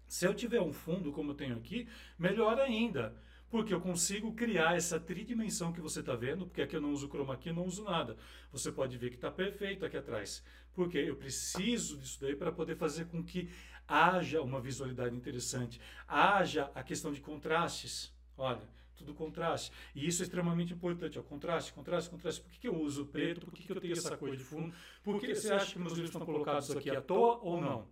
Se 0.08 0.26
eu 0.26 0.34
tiver 0.34 0.60
um 0.60 0.72
fundo 0.72 1.12
como 1.12 1.32
eu 1.32 1.34
tenho 1.34 1.56
aqui, 1.56 1.88
melhor 2.18 2.58
ainda, 2.58 3.14
porque 3.48 3.72
eu 3.72 3.80
consigo 3.80 4.34
criar 4.34 4.76
essa 4.76 4.98
tridimensão 4.98 5.72
que 5.72 5.80
você 5.80 6.00
está 6.00 6.14
vendo, 6.14 6.46
porque 6.46 6.62
aqui 6.62 6.76
eu 6.76 6.80
não 6.80 6.92
uso 6.92 7.08
chroma 7.08 7.36
key, 7.36 7.52
não 7.52 7.64
uso 7.64 7.84
nada. 7.84 8.16
Você 8.52 8.72
pode 8.72 8.96
ver 8.98 9.10
que 9.10 9.16
está 9.16 9.30
perfeito 9.30 9.84
aqui 9.84 9.96
atrás, 9.96 10.42
porque 10.74 10.98
eu 10.98 11.16
preciso 11.16 11.96
disso 11.98 12.20
daí 12.20 12.34
para 12.34 12.52
poder 12.52 12.76
fazer 12.76 13.06
com 13.06 13.22
que 13.22 13.50
haja 13.86 14.42
uma 14.42 14.60
visualidade 14.60 15.14
interessante, 15.14 15.80
haja 16.08 16.70
a 16.74 16.82
questão 16.82 17.12
de 17.12 17.20
contrastes. 17.20 18.12
Olha, 18.36 18.68
tudo 18.96 19.14
contraste. 19.14 19.72
E 19.94 20.06
isso 20.06 20.22
é 20.22 20.24
extremamente 20.24 20.72
importante, 20.72 21.18
ó, 21.18 21.22
contraste, 21.22 21.72
contraste, 21.72 22.10
contraste. 22.10 22.40
Por 22.40 22.50
que, 22.50 22.58
que 22.58 22.68
eu 22.68 22.74
uso 22.74 23.06
preto? 23.06 23.46
Por 23.46 23.54
que, 23.54 23.62
que 23.62 23.72
eu 23.72 23.80
tenho 23.80 23.92
essa 23.92 24.16
cor 24.16 24.36
de 24.36 24.42
fundo? 24.42 24.74
Por 25.02 25.20
que 25.20 25.34
você 25.34 25.52
acha 25.52 25.72
que 25.72 25.78
meus 25.78 25.92
livros 25.92 26.10
estão 26.10 26.26
colocados 26.26 26.70
aqui 26.70 26.90
à 26.90 27.00
toa 27.00 27.38
ou 27.42 27.60
não? 27.60 27.88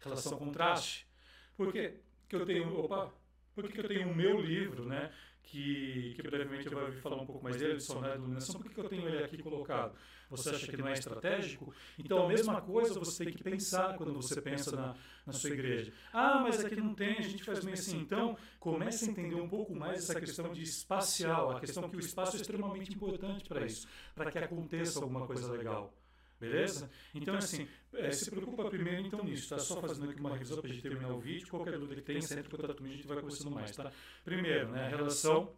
Relação 0.00 0.36
contraste. 0.36 1.06
Por 1.56 1.72
que, 1.72 1.94
que 2.28 2.36
eu 2.36 2.44
tenho, 2.44 2.78
opa, 2.78 3.12
por 3.54 3.68
que 3.68 3.80
eu 3.80 3.88
tenho 3.88 4.10
o 4.10 4.14
meu 4.14 4.40
livro, 4.40 4.84
né? 4.84 5.10
que, 5.46 6.12
que 6.16 6.22
brevemente 6.22 6.66
eu 6.66 6.72
vou 6.72 6.92
falar 7.00 7.16
um 7.22 7.26
pouco 7.26 7.42
mais 7.42 7.56
dele, 7.56 7.76
dicionário 7.76 8.16
de 8.16 8.18
iluminação, 8.18 8.60
por 8.60 8.70
que 8.70 8.78
eu 8.80 8.88
tenho 8.88 9.08
ele 9.08 9.24
aqui 9.24 9.38
colocado? 9.38 9.96
Você 10.28 10.50
acha 10.50 10.66
que 10.66 10.76
não 10.76 10.88
é 10.88 10.92
estratégico? 10.92 11.72
Então, 11.96 12.24
a 12.24 12.28
mesma 12.28 12.60
coisa 12.60 12.98
você 12.98 13.24
tem 13.24 13.34
que 13.34 13.44
pensar 13.44 13.96
quando 13.96 14.12
você 14.12 14.40
pensa 14.42 14.74
na, 14.74 14.96
na 15.24 15.32
sua 15.32 15.50
igreja. 15.50 15.92
Ah, 16.12 16.40
mas 16.40 16.64
aqui 16.64 16.76
não 16.76 16.94
tem, 16.94 17.18
a 17.18 17.22
gente 17.22 17.44
faz 17.44 17.64
meio 17.64 17.74
assim. 17.74 18.00
Então, 18.00 18.36
comece 18.58 19.04
a 19.04 19.08
entender 19.08 19.36
um 19.36 19.48
pouco 19.48 19.74
mais 19.74 19.98
essa 19.98 20.20
questão 20.20 20.52
de 20.52 20.62
espacial, 20.62 21.56
a 21.56 21.60
questão 21.60 21.88
que 21.88 21.96
o 21.96 22.00
espaço 22.00 22.36
é 22.36 22.40
extremamente 22.40 22.92
importante 22.92 23.48
para 23.48 23.64
isso, 23.64 23.86
para 24.16 24.32
que 24.32 24.38
aconteça 24.38 24.98
alguma 24.98 25.26
coisa 25.26 25.50
legal. 25.52 25.94
Beleza? 26.38 26.90
Então, 27.14 27.34
assim, 27.34 27.66
é, 27.94 28.10
se 28.10 28.30
preocupa 28.30 28.68
primeiro 28.68 29.00
então 29.00 29.24
nisso, 29.24 29.44
está 29.44 29.58
só 29.58 29.80
fazendo 29.80 30.10
aqui 30.10 30.20
uma 30.20 30.32
revisão 30.32 30.58
para 30.58 30.68
a 30.68 30.72
gente 30.72 30.82
terminar 30.82 31.08
o 31.08 31.18
vídeo. 31.18 31.48
Qualquer 31.48 31.78
dúvida 31.78 31.94
que 31.94 32.02
tenha, 32.02 32.20
sempre 32.20 32.50
contato 32.50 32.76
comigo, 32.76 32.94
a 32.94 32.96
gente 32.96 33.06
vai 33.06 33.20
conversando 33.20 33.50
mais, 33.50 33.74
tá? 33.74 33.90
Primeiro, 34.24 34.68
né, 34.68 34.86
a 34.86 34.88
relação 34.88 35.56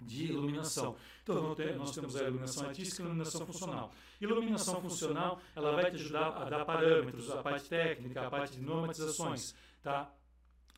de 0.00 0.26
iluminação. 0.26 0.96
Então, 1.22 1.54
nós 1.76 1.90
temos 1.92 2.16
a 2.16 2.22
iluminação 2.24 2.66
artística 2.68 3.02
e 3.02 3.04
a 3.04 3.06
iluminação 3.06 3.46
funcional. 3.46 3.92
Iluminação 4.20 4.80
funcional, 4.80 5.40
ela 5.56 5.72
vai 5.72 5.90
te 5.90 5.96
ajudar 5.96 6.28
a 6.28 6.44
dar 6.48 6.64
parâmetros, 6.64 7.30
a 7.30 7.42
parte 7.42 7.68
técnica, 7.68 8.26
a 8.26 8.30
parte 8.30 8.56
de 8.56 8.62
normatizações, 8.62 9.54
tá? 9.82 10.12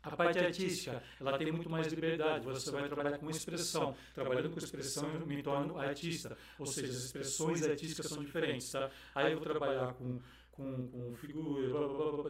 A 0.06 0.16
parte 0.16 0.38
artística, 0.38 1.02
ela 1.20 1.36
tem 1.36 1.50
muito 1.50 1.68
mais 1.68 1.88
liberdade, 1.88 2.44
você 2.44 2.70
vai 2.70 2.86
trabalhar 2.86 3.18
com 3.18 3.28
expressão. 3.28 3.94
Trabalhando 4.14 4.50
com 4.50 4.58
expressão, 4.58 5.10
eu 5.12 5.26
me 5.26 5.42
torno 5.42 5.78
artista. 5.78 6.36
Ou 6.58 6.66
seja, 6.66 6.92
as 6.92 7.04
expressões 7.04 7.62
artísticas 7.62 8.06
são 8.06 8.22
diferentes, 8.22 8.70
tá? 8.70 8.88
Aí 9.14 9.32
eu 9.32 9.38
vou 9.38 9.46
trabalhar 9.46 9.94
com 9.94 10.20
com, 10.56 10.88
com 10.88 11.14
figura, 11.16 11.68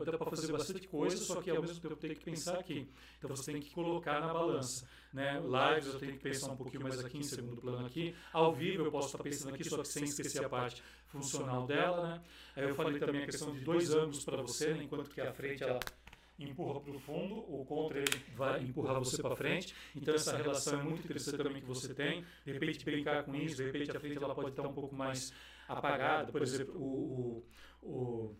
dá 0.04 0.18
para 0.18 0.30
fazer 0.30 0.52
bastante 0.52 0.88
coisa, 0.88 1.16
só 1.16 1.40
que 1.40 1.50
ao 1.50 1.62
mesmo 1.62 1.80
tempo 1.80 1.94
tenho 1.96 2.14
que 2.16 2.24
pensar 2.24 2.58
aqui. 2.58 2.88
Então 3.18 3.30
você 3.30 3.52
tem 3.52 3.60
que 3.60 3.70
colocar 3.70 4.20
na 4.20 4.32
balança. 4.32 4.86
Né? 5.12 5.40
Lives 5.40 5.94
eu 5.94 6.00
tenho 6.00 6.12
que 6.14 6.18
pensar 6.18 6.50
um 6.50 6.56
pouquinho 6.56 6.82
mais 6.82 6.98
aqui, 7.04 7.18
em 7.18 7.22
segundo 7.22 7.60
plano 7.60 7.86
aqui. 7.86 8.14
Ao 8.32 8.52
vivo 8.52 8.84
eu 8.84 8.90
posso 8.90 9.08
estar 9.08 9.22
pensando 9.22 9.54
aqui, 9.54 9.64
só 9.64 9.78
que 9.78 9.88
sem 9.88 10.04
esquecer 10.04 10.44
a 10.44 10.48
parte 10.48 10.82
funcional 11.06 11.66
dela. 11.66 12.08
Né? 12.08 12.22
Aí 12.56 12.64
eu 12.64 12.74
falei 12.74 12.98
também 12.98 13.22
a 13.22 13.26
questão 13.26 13.52
de 13.52 13.60
dois 13.60 13.94
ângulos 13.94 14.24
para 14.24 14.42
você, 14.42 14.74
né? 14.74 14.82
enquanto 14.82 15.08
que 15.08 15.20
a 15.20 15.32
frente 15.32 15.62
ela 15.62 15.78
empurra 16.38 16.80
para 16.80 16.92
o 16.92 16.98
fundo, 16.98 17.36
o 17.36 17.64
contra 17.64 17.98
ele 17.98 18.22
vai 18.34 18.62
empurrar 18.62 18.98
você 18.98 19.22
para 19.22 19.36
frente. 19.36 19.74
Então 19.94 20.14
essa 20.14 20.36
relação 20.36 20.80
é 20.80 20.82
muito 20.82 21.04
interessante 21.04 21.38
também 21.38 21.60
que 21.60 21.66
você 21.66 21.94
tem. 21.94 22.24
De 22.44 22.52
repente 22.52 22.84
brincar 22.84 23.24
com 23.24 23.34
isso, 23.34 23.56
de 23.56 23.64
repente 23.64 23.96
a 23.96 24.00
frente 24.00 24.16
ela 24.22 24.34
pode 24.34 24.50
estar 24.50 24.62
um 24.66 24.72
pouco 24.72 24.94
mais 24.94 25.32
apagada. 25.68 26.30
Por 26.32 26.42
exemplo, 26.42 26.74
o, 26.76 27.44
o, 27.82 27.88
o 28.30 28.36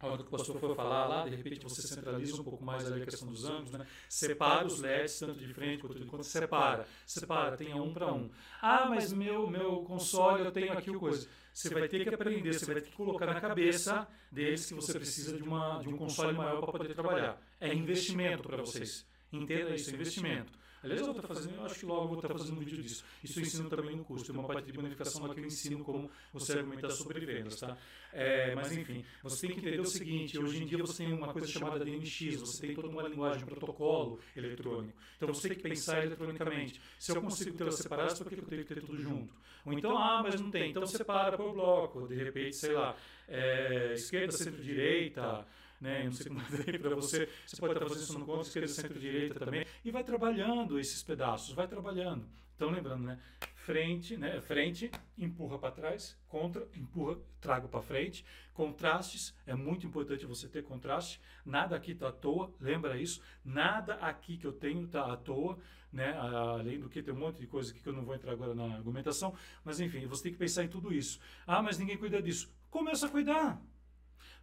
o 0.00 0.24
pastor 0.30 0.60
for 0.60 0.76
falar 0.76 1.08
lá, 1.08 1.24
de 1.24 1.34
repente 1.34 1.60
você 1.60 1.82
centraliza 1.82 2.40
um 2.40 2.44
pouco 2.44 2.64
mais 2.64 2.86
ali 2.86 3.02
a 3.02 3.04
questão 3.04 3.26
dos 3.26 3.44
ângulos, 3.44 3.72
né? 3.72 3.84
Separa 4.08 4.64
os 4.64 4.78
LEDs, 4.78 5.18
tanto 5.18 5.40
de 5.40 5.52
frente 5.52 5.80
quanto 5.80 5.98
de 5.98 6.04
conta, 6.06 6.22
separa, 6.22 6.86
separa, 7.04 7.56
tenha 7.56 7.74
um 7.76 7.92
para 7.92 8.12
um. 8.12 8.30
Ah, 8.62 8.86
mas 8.88 9.12
meu, 9.12 9.48
meu 9.50 9.82
console, 9.82 10.44
eu 10.44 10.52
tenho 10.52 10.72
aqui 10.72 10.88
o 10.90 11.00
coisa. 11.00 11.28
Você 11.58 11.74
vai 11.74 11.88
ter 11.88 12.04
que 12.04 12.14
aprender, 12.14 12.52
você 12.54 12.66
vai 12.66 12.76
ter 12.76 12.82
que 12.82 12.92
colocar 12.96 13.26
na 13.26 13.40
cabeça 13.40 14.06
deles 14.30 14.64
que 14.64 14.74
você 14.74 14.92
precisa 14.92 15.36
de, 15.36 15.42
uma, 15.42 15.82
de 15.82 15.88
um 15.88 15.96
console 15.96 16.32
maior 16.32 16.60
para 16.60 16.70
poder 16.78 16.94
trabalhar. 16.94 17.42
É 17.60 17.74
investimento 17.74 18.44
para 18.44 18.58
vocês. 18.58 19.04
Entenda 19.32 19.74
isso, 19.74 19.90
é 19.90 19.94
investimento. 19.94 20.52
Aliás, 20.82 21.00
eu 21.00 21.06
vou 21.06 21.16
estar 21.16 21.34
fazendo, 21.34 21.54
eu 21.56 21.64
acho 21.64 21.78
que 21.78 21.86
logo 21.86 22.08
vou 22.08 22.16
estar 22.16 22.28
fazendo 22.28 22.56
um 22.56 22.58
vídeo 22.60 22.82
disso. 22.82 23.04
Isso 23.22 23.38
eu 23.38 23.42
ensino 23.42 23.68
também 23.68 23.96
no 23.96 24.04
curso. 24.04 24.24
Tem 24.24 24.34
uma 24.34 24.46
parte 24.46 24.66
de 24.66 24.72
bonificação 24.72 25.26
lá 25.26 25.34
que 25.34 25.40
eu 25.40 25.44
ensino 25.44 25.84
como 25.84 26.10
você 26.32 26.52
argumentar 26.52 26.90
sobre 26.90 27.24
vendas, 27.24 27.58
tá? 27.58 27.76
É, 28.12 28.54
mas 28.54 28.70
enfim, 28.72 29.04
você 29.22 29.46
tem 29.46 29.56
que 29.56 29.60
entender 29.60 29.80
o 29.80 29.84
seguinte: 29.86 30.38
hoje 30.38 30.62
em 30.62 30.66
dia 30.66 30.78
você 30.78 31.04
tem 31.04 31.12
uma 31.12 31.32
coisa 31.32 31.48
chamada 31.48 31.84
DMX, 31.84 32.36
você 32.36 32.66
tem 32.66 32.74
toda 32.74 32.88
uma 32.88 33.02
linguagem, 33.02 33.42
um 33.42 33.46
protocolo 33.46 34.20
eletrônico. 34.36 34.96
Então 35.16 35.28
você 35.34 35.48
tem 35.48 35.56
que 35.56 35.62
pensar 35.62 36.04
eletronicamente. 36.04 36.80
Se 36.98 37.10
eu 37.10 37.20
consigo 37.20 37.56
ter 37.56 37.64
elas 37.64 37.74
separadas, 37.74 38.18
por 38.18 38.28
que 38.28 38.38
eu 38.38 38.46
tenho 38.46 38.64
que 38.64 38.74
ter 38.74 38.80
tudo 38.80 39.00
junto? 39.00 39.34
Ou 39.64 39.72
então, 39.72 39.98
ah, 39.98 40.22
mas 40.22 40.40
não 40.40 40.50
tem. 40.50 40.70
Então 40.70 40.86
separa 40.86 41.36
por 41.36 41.52
bloco. 41.52 42.06
De 42.06 42.14
repente, 42.14 42.56
sei 42.56 42.72
lá, 42.72 42.96
é, 43.26 43.94
esquerda, 43.94 44.32
centro-direita 44.32 45.46
né? 45.80 46.00
Eu 46.00 46.04
não 46.06 46.12
sei 46.12 46.26
como 46.26 46.40
é 46.40 46.78
para 46.78 46.94
você. 46.96 47.28
Você 47.46 47.56
pode 47.56 47.74
estar 47.74 47.86
fazendo 47.86 48.02
isso 48.02 48.18
no 48.18 48.26
conta, 48.26 48.42
esquerda, 48.42 48.68
centro-direita 48.68 49.38
também. 49.38 49.66
E 49.84 49.90
vai 49.90 50.04
trabalhando 50.04 50.78
esses 50.78 51.02
pedaços, 51.02 51.54
vai 51.54 51.66
trabalhando. 51.66 52.26
Então, 52.58 52.70
lembrando, 52.70 53.04
né? 53.04 53.20
Frente, 53.54 54.16
né? 54.16 54.40
Frente, 54.40 54.90
empurra 55.16 55.58
para 55.58 55.70
trás, 55.70 56.18
contra, 56.26 56.66
empurra, 56.74 57.16
trago 57.40 57.68
para 57.68 57.80
frente. 57.80 58.24
Contrastes, 58.52 59.32
é 59.46 59.54
muito 59.54 59.86
importante 59.86 60.26
você 60.26 60.48
ter 60.48 60.64
contraste. 60.64 61.20
Nada 61.44 61.76
aqui 61.76 61.92
está 61.92 62.08
à 62.08 62.12
toa, 62.12 62.52
lembra 62.60 63.00
isso? 63.00 63.20
Nada 63.44 63.94
aqui 63.94 64.36
que 64.36 64.46
eu 64.46 64.52
tenho 64.52 64.86
está 64.86 65.12
à 65.12 65.16
toa, 65.16 65.56
né? 65.92 66.16
Além 66.18 66.80
do 66.80 66.88
que 66.88 67.00
tem 67.00 67.14
um 67.14 67.18
monte 67.18 67.38
de 67.38 67.46
coisa 67.46 67.70
aqui 67.70 67.80
que 67.80 67.88
eu 67.88 67.92
não 67.92 68.04
vou 68.04 68.14
entrar 68.14 68.32
agora 68.32 68.54
na 68.54 68.74
argumentação, 68.74 69.32
mas 69.62 69.78
enfim, 69.78 70.04
você 70.06 70.24
tem 70.24 70.32
que 70.32 70.38
pensar 70.38 70.64
em 70.64 70.68
tudo 70.68 70.92
isso. 70.92 71.20
Ah, 71.46 71.62
mas 71.62 71.78
ninguém 71.78 71.96
cuida 71.96 72.20
disso. 72.20 72.52
Começa 72.70 73.06
a 73.06 73.08
cuidar 73.08 73.62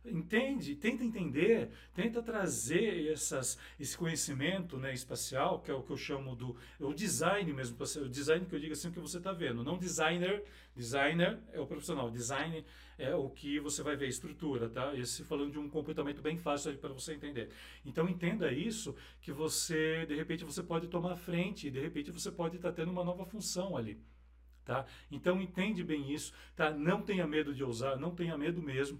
entende, 0.07 0.75
tenta 0.75 1.03
entender, 1.03 1.69
tenta 1.93 2.21
trazer 2.21 3.11
essas, 3.11 3.57
esse 3.79 3.97
conhecimento 3.97 4.77
né, 4.77 4.93
espacial, 4.93 5.59
que 5.61 5.71
é 5.71 5.73
o 5.73 5.81
que 5.81 5.91
eu 5.91 5.97
chamo 5.97 6.35
do 6.35 6.55
o 6.79 6.93
design 6.93 7.51
mesmo, 7.53 7.77
o 7.77 8.09
design 8.09 8.45
que 8.45 8.55
eu 8.55 8.59
digo 8.59 8.73
assim, 8.73 8.91
que 8.91 8.99
você 8.99 9.17
está 9.17 9.31
vendo, 9.31 9.63
não 9.63 9.77
designer, 9.77 10.43
designer 10.75 11.39
é 11.51 11.59
o 11.59 11.65
profissional, 11.65 12.09
design 12.09 12.65
é 12.97 13.13
o 13.13 13.29
que 13.29 13.59
você 13.59 13.83
vai 13.83 13.95
ver, 13.95 14.07
estrutura, 14.07 14.69
tá? 14.69 14.95
Esse 14.95 15.23
falando 15.23 15.51
de 15.51 15.59
um 15.59 15.69
comportamento 15.69 16.21
bem 16.21 16.37
fácil 16.37 16.77
para 16.77 16.93
você 16.93 17.13
entender. 17.13 17.49
Então 17.85 18.07
entenda 18.07 18.51
isso, 18.51 18.95
que 19.21 19.31
você, 19.31 20.05
de 20.05 20.15
repente, 20.15 20.45
você 20.45 20.63
pode 20.63 20.87
tomar 20.87 21.15
frente, 21.17 21.69
de 21.69 21.79
repente 21.79 22.11
você 22.11 22.31
pode 22.31 22.55
estar 22.55 22.69
tá 22.69 22.75
tendo 22.75 22.91
uma 22.91 23.03
nova 23.03 23.25
função 23.25 23.75
ali. 23.75 23.99
Tá? 24.63 24.85
Então 25.11 25.39
entende 25.39 25.83
bem 25.83 26.11
isso, 26.11 26.33
tá? 26.55 26.71
Não 26.71 27.01
tenha 27.01 27.27
medo 27.27 27.53
de 27.53 27.63
ousar, 27.63 27.99
não 27.99 28.15
tenha 28.15 28.35
medo 28.35 28.61
mesmo, 28.63 28.99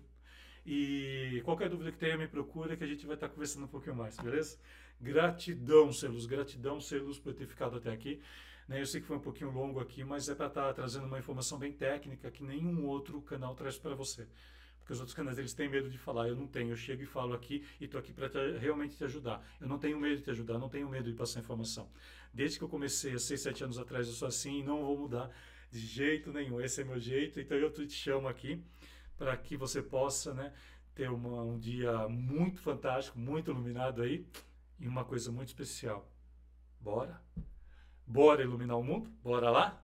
e 0.66 1.42
qualquer 1.46 1.70
dúvida 1.70 1.92
que 1.92 1.98
tenha, 1.98 2.18
me 2.18 2.28
procura 2.28 2.76
que 2.76 2.84
a 2.84 2.88
gente 2.88 3.06
vai 3.06 3.16
estar 3.16 3.30
conversando 3.30 3.66
um 3.66 3.68
pouquinho 3.68 3.96
mais, 3.96 4.18
beleza? 4.18 4.58
Gratidão, 5.00 5.94
Celus, 5.94 6.26
gratidão, 6.26 6.82
Celus, 6.82 7.20
por 7.20 7.34
ter 7.34 7.46
ficado 7.46 7.78
até 7.78 7.92
aqui. 7.92 8.20
Né, 8.68 8.82
eu 8.82 8.86
sei 8.88 9.00
que 9.00 9.06
foi 9.06 9.16
um 9.16 9.22
pouquinho 9.22 9.52
longo 9.52 9.80
aqui, 9.80 10.04
mas 10.04 10.28
é 10.28 10.34
para 10.34 10.48
estar 10.48 10.74
trazendo 10.74 11.06
uma 11.06 11.20
informação 11.20 11.60
bem 11.60 11.72
técnica 11.72 12.32
que 12.32 12.44
nenhum 12.44 12.84
outro 12.88 13.22
canal 13.22 13.54
traz 13.54 13.78
para 13.78 13.94
você. 13.94 14.28
Porque 14.80 14.94
os 14.94 15.00
outros 15.00 15.16
canais 15.16 15.38
eles 15.38 15.54
têm 15.54 15.70
medo 15.70 15.88
de 15.88 16.00
falar, 16.00 16.28
eu 16.28 16.36
não 16.36 16.48
tenho. 16.48 16.72
Eu 16.72 16.76
chego 16.76 17.04
e 17.04 17.06
falo 17.06 17.34
aqui 17.36 17.64
e 17.80 17.86
estou 17.86 18.00
aqui 18.00 18.12
para 18.12 18.28
realmente 18.58 18.98
te 18.98 19.04
ajudar. 19.04 19.46
Eu 19.62 19.68
não 19.68 19.78
tenho 19.78 20.00
medo 20.00 20.18
de 20.18 20.24
te 20.24 20.32
ajudar, 20.32 20.58
não 20.58 20.70
tenho 20.70 20.90
medo 20.90 21.12
de 21.12 21.16
passar 21.16 21.42
informação. 21.42 21.88
Desde 22.34 22.58
que 22.58 22.64
eu 22.64 22.70
comecei 22.70 23.14
há 23.14 23.20
6, 23.20 23.42
7 23.42 23.64
anos 23.64 23.78
atrás, 23.78 24.08
eu 24.08 24.14
sou 24.14 24.28
assim 24.28 24.60
e 24.60 24.64
não 24.64 24.84
vou 24.84 24.98
mudar 24.98 25.30
de 25.72 25.80
jeito 25.80 26.32
nenhum. 26.34 26.60
Esse 26.60 26.82
é 26.82 26.84
meu 26.84 27.00
jeito, 27.00 27.40
então 27.40 27.56
eu 27.56 27.72
te 27.72 27.90
chamo 27.90 28.28
aqui 28.28 28.64
para 29.18 29.36
que 29.38 29.56
você 29.58 29.82
possa 29.82 30.34
né, 30.34 30.54
ter 30.94 31.10
uma, 31.10 31.42
um 31.42 31.58
dia 31.58 32.08
muito 32.08 32.62
fantástico, 32.62 33.18
muito 33.20 33.52
iluminado 33.52 34.02
aí 34.02 34.26
e 34.80 34.88
uma 34.88 35.04
coisa 35.06 35.32
muito 35.32 35.50
especial. 35.50 36.10
Bora? 36.80 37.22
Bora 38.06 38.44
iluminar 38.44 38.78
o 38.78 38.84
mundo? 38.84 39.10
Bora 39.24 39.50
lá? 39.50 39.82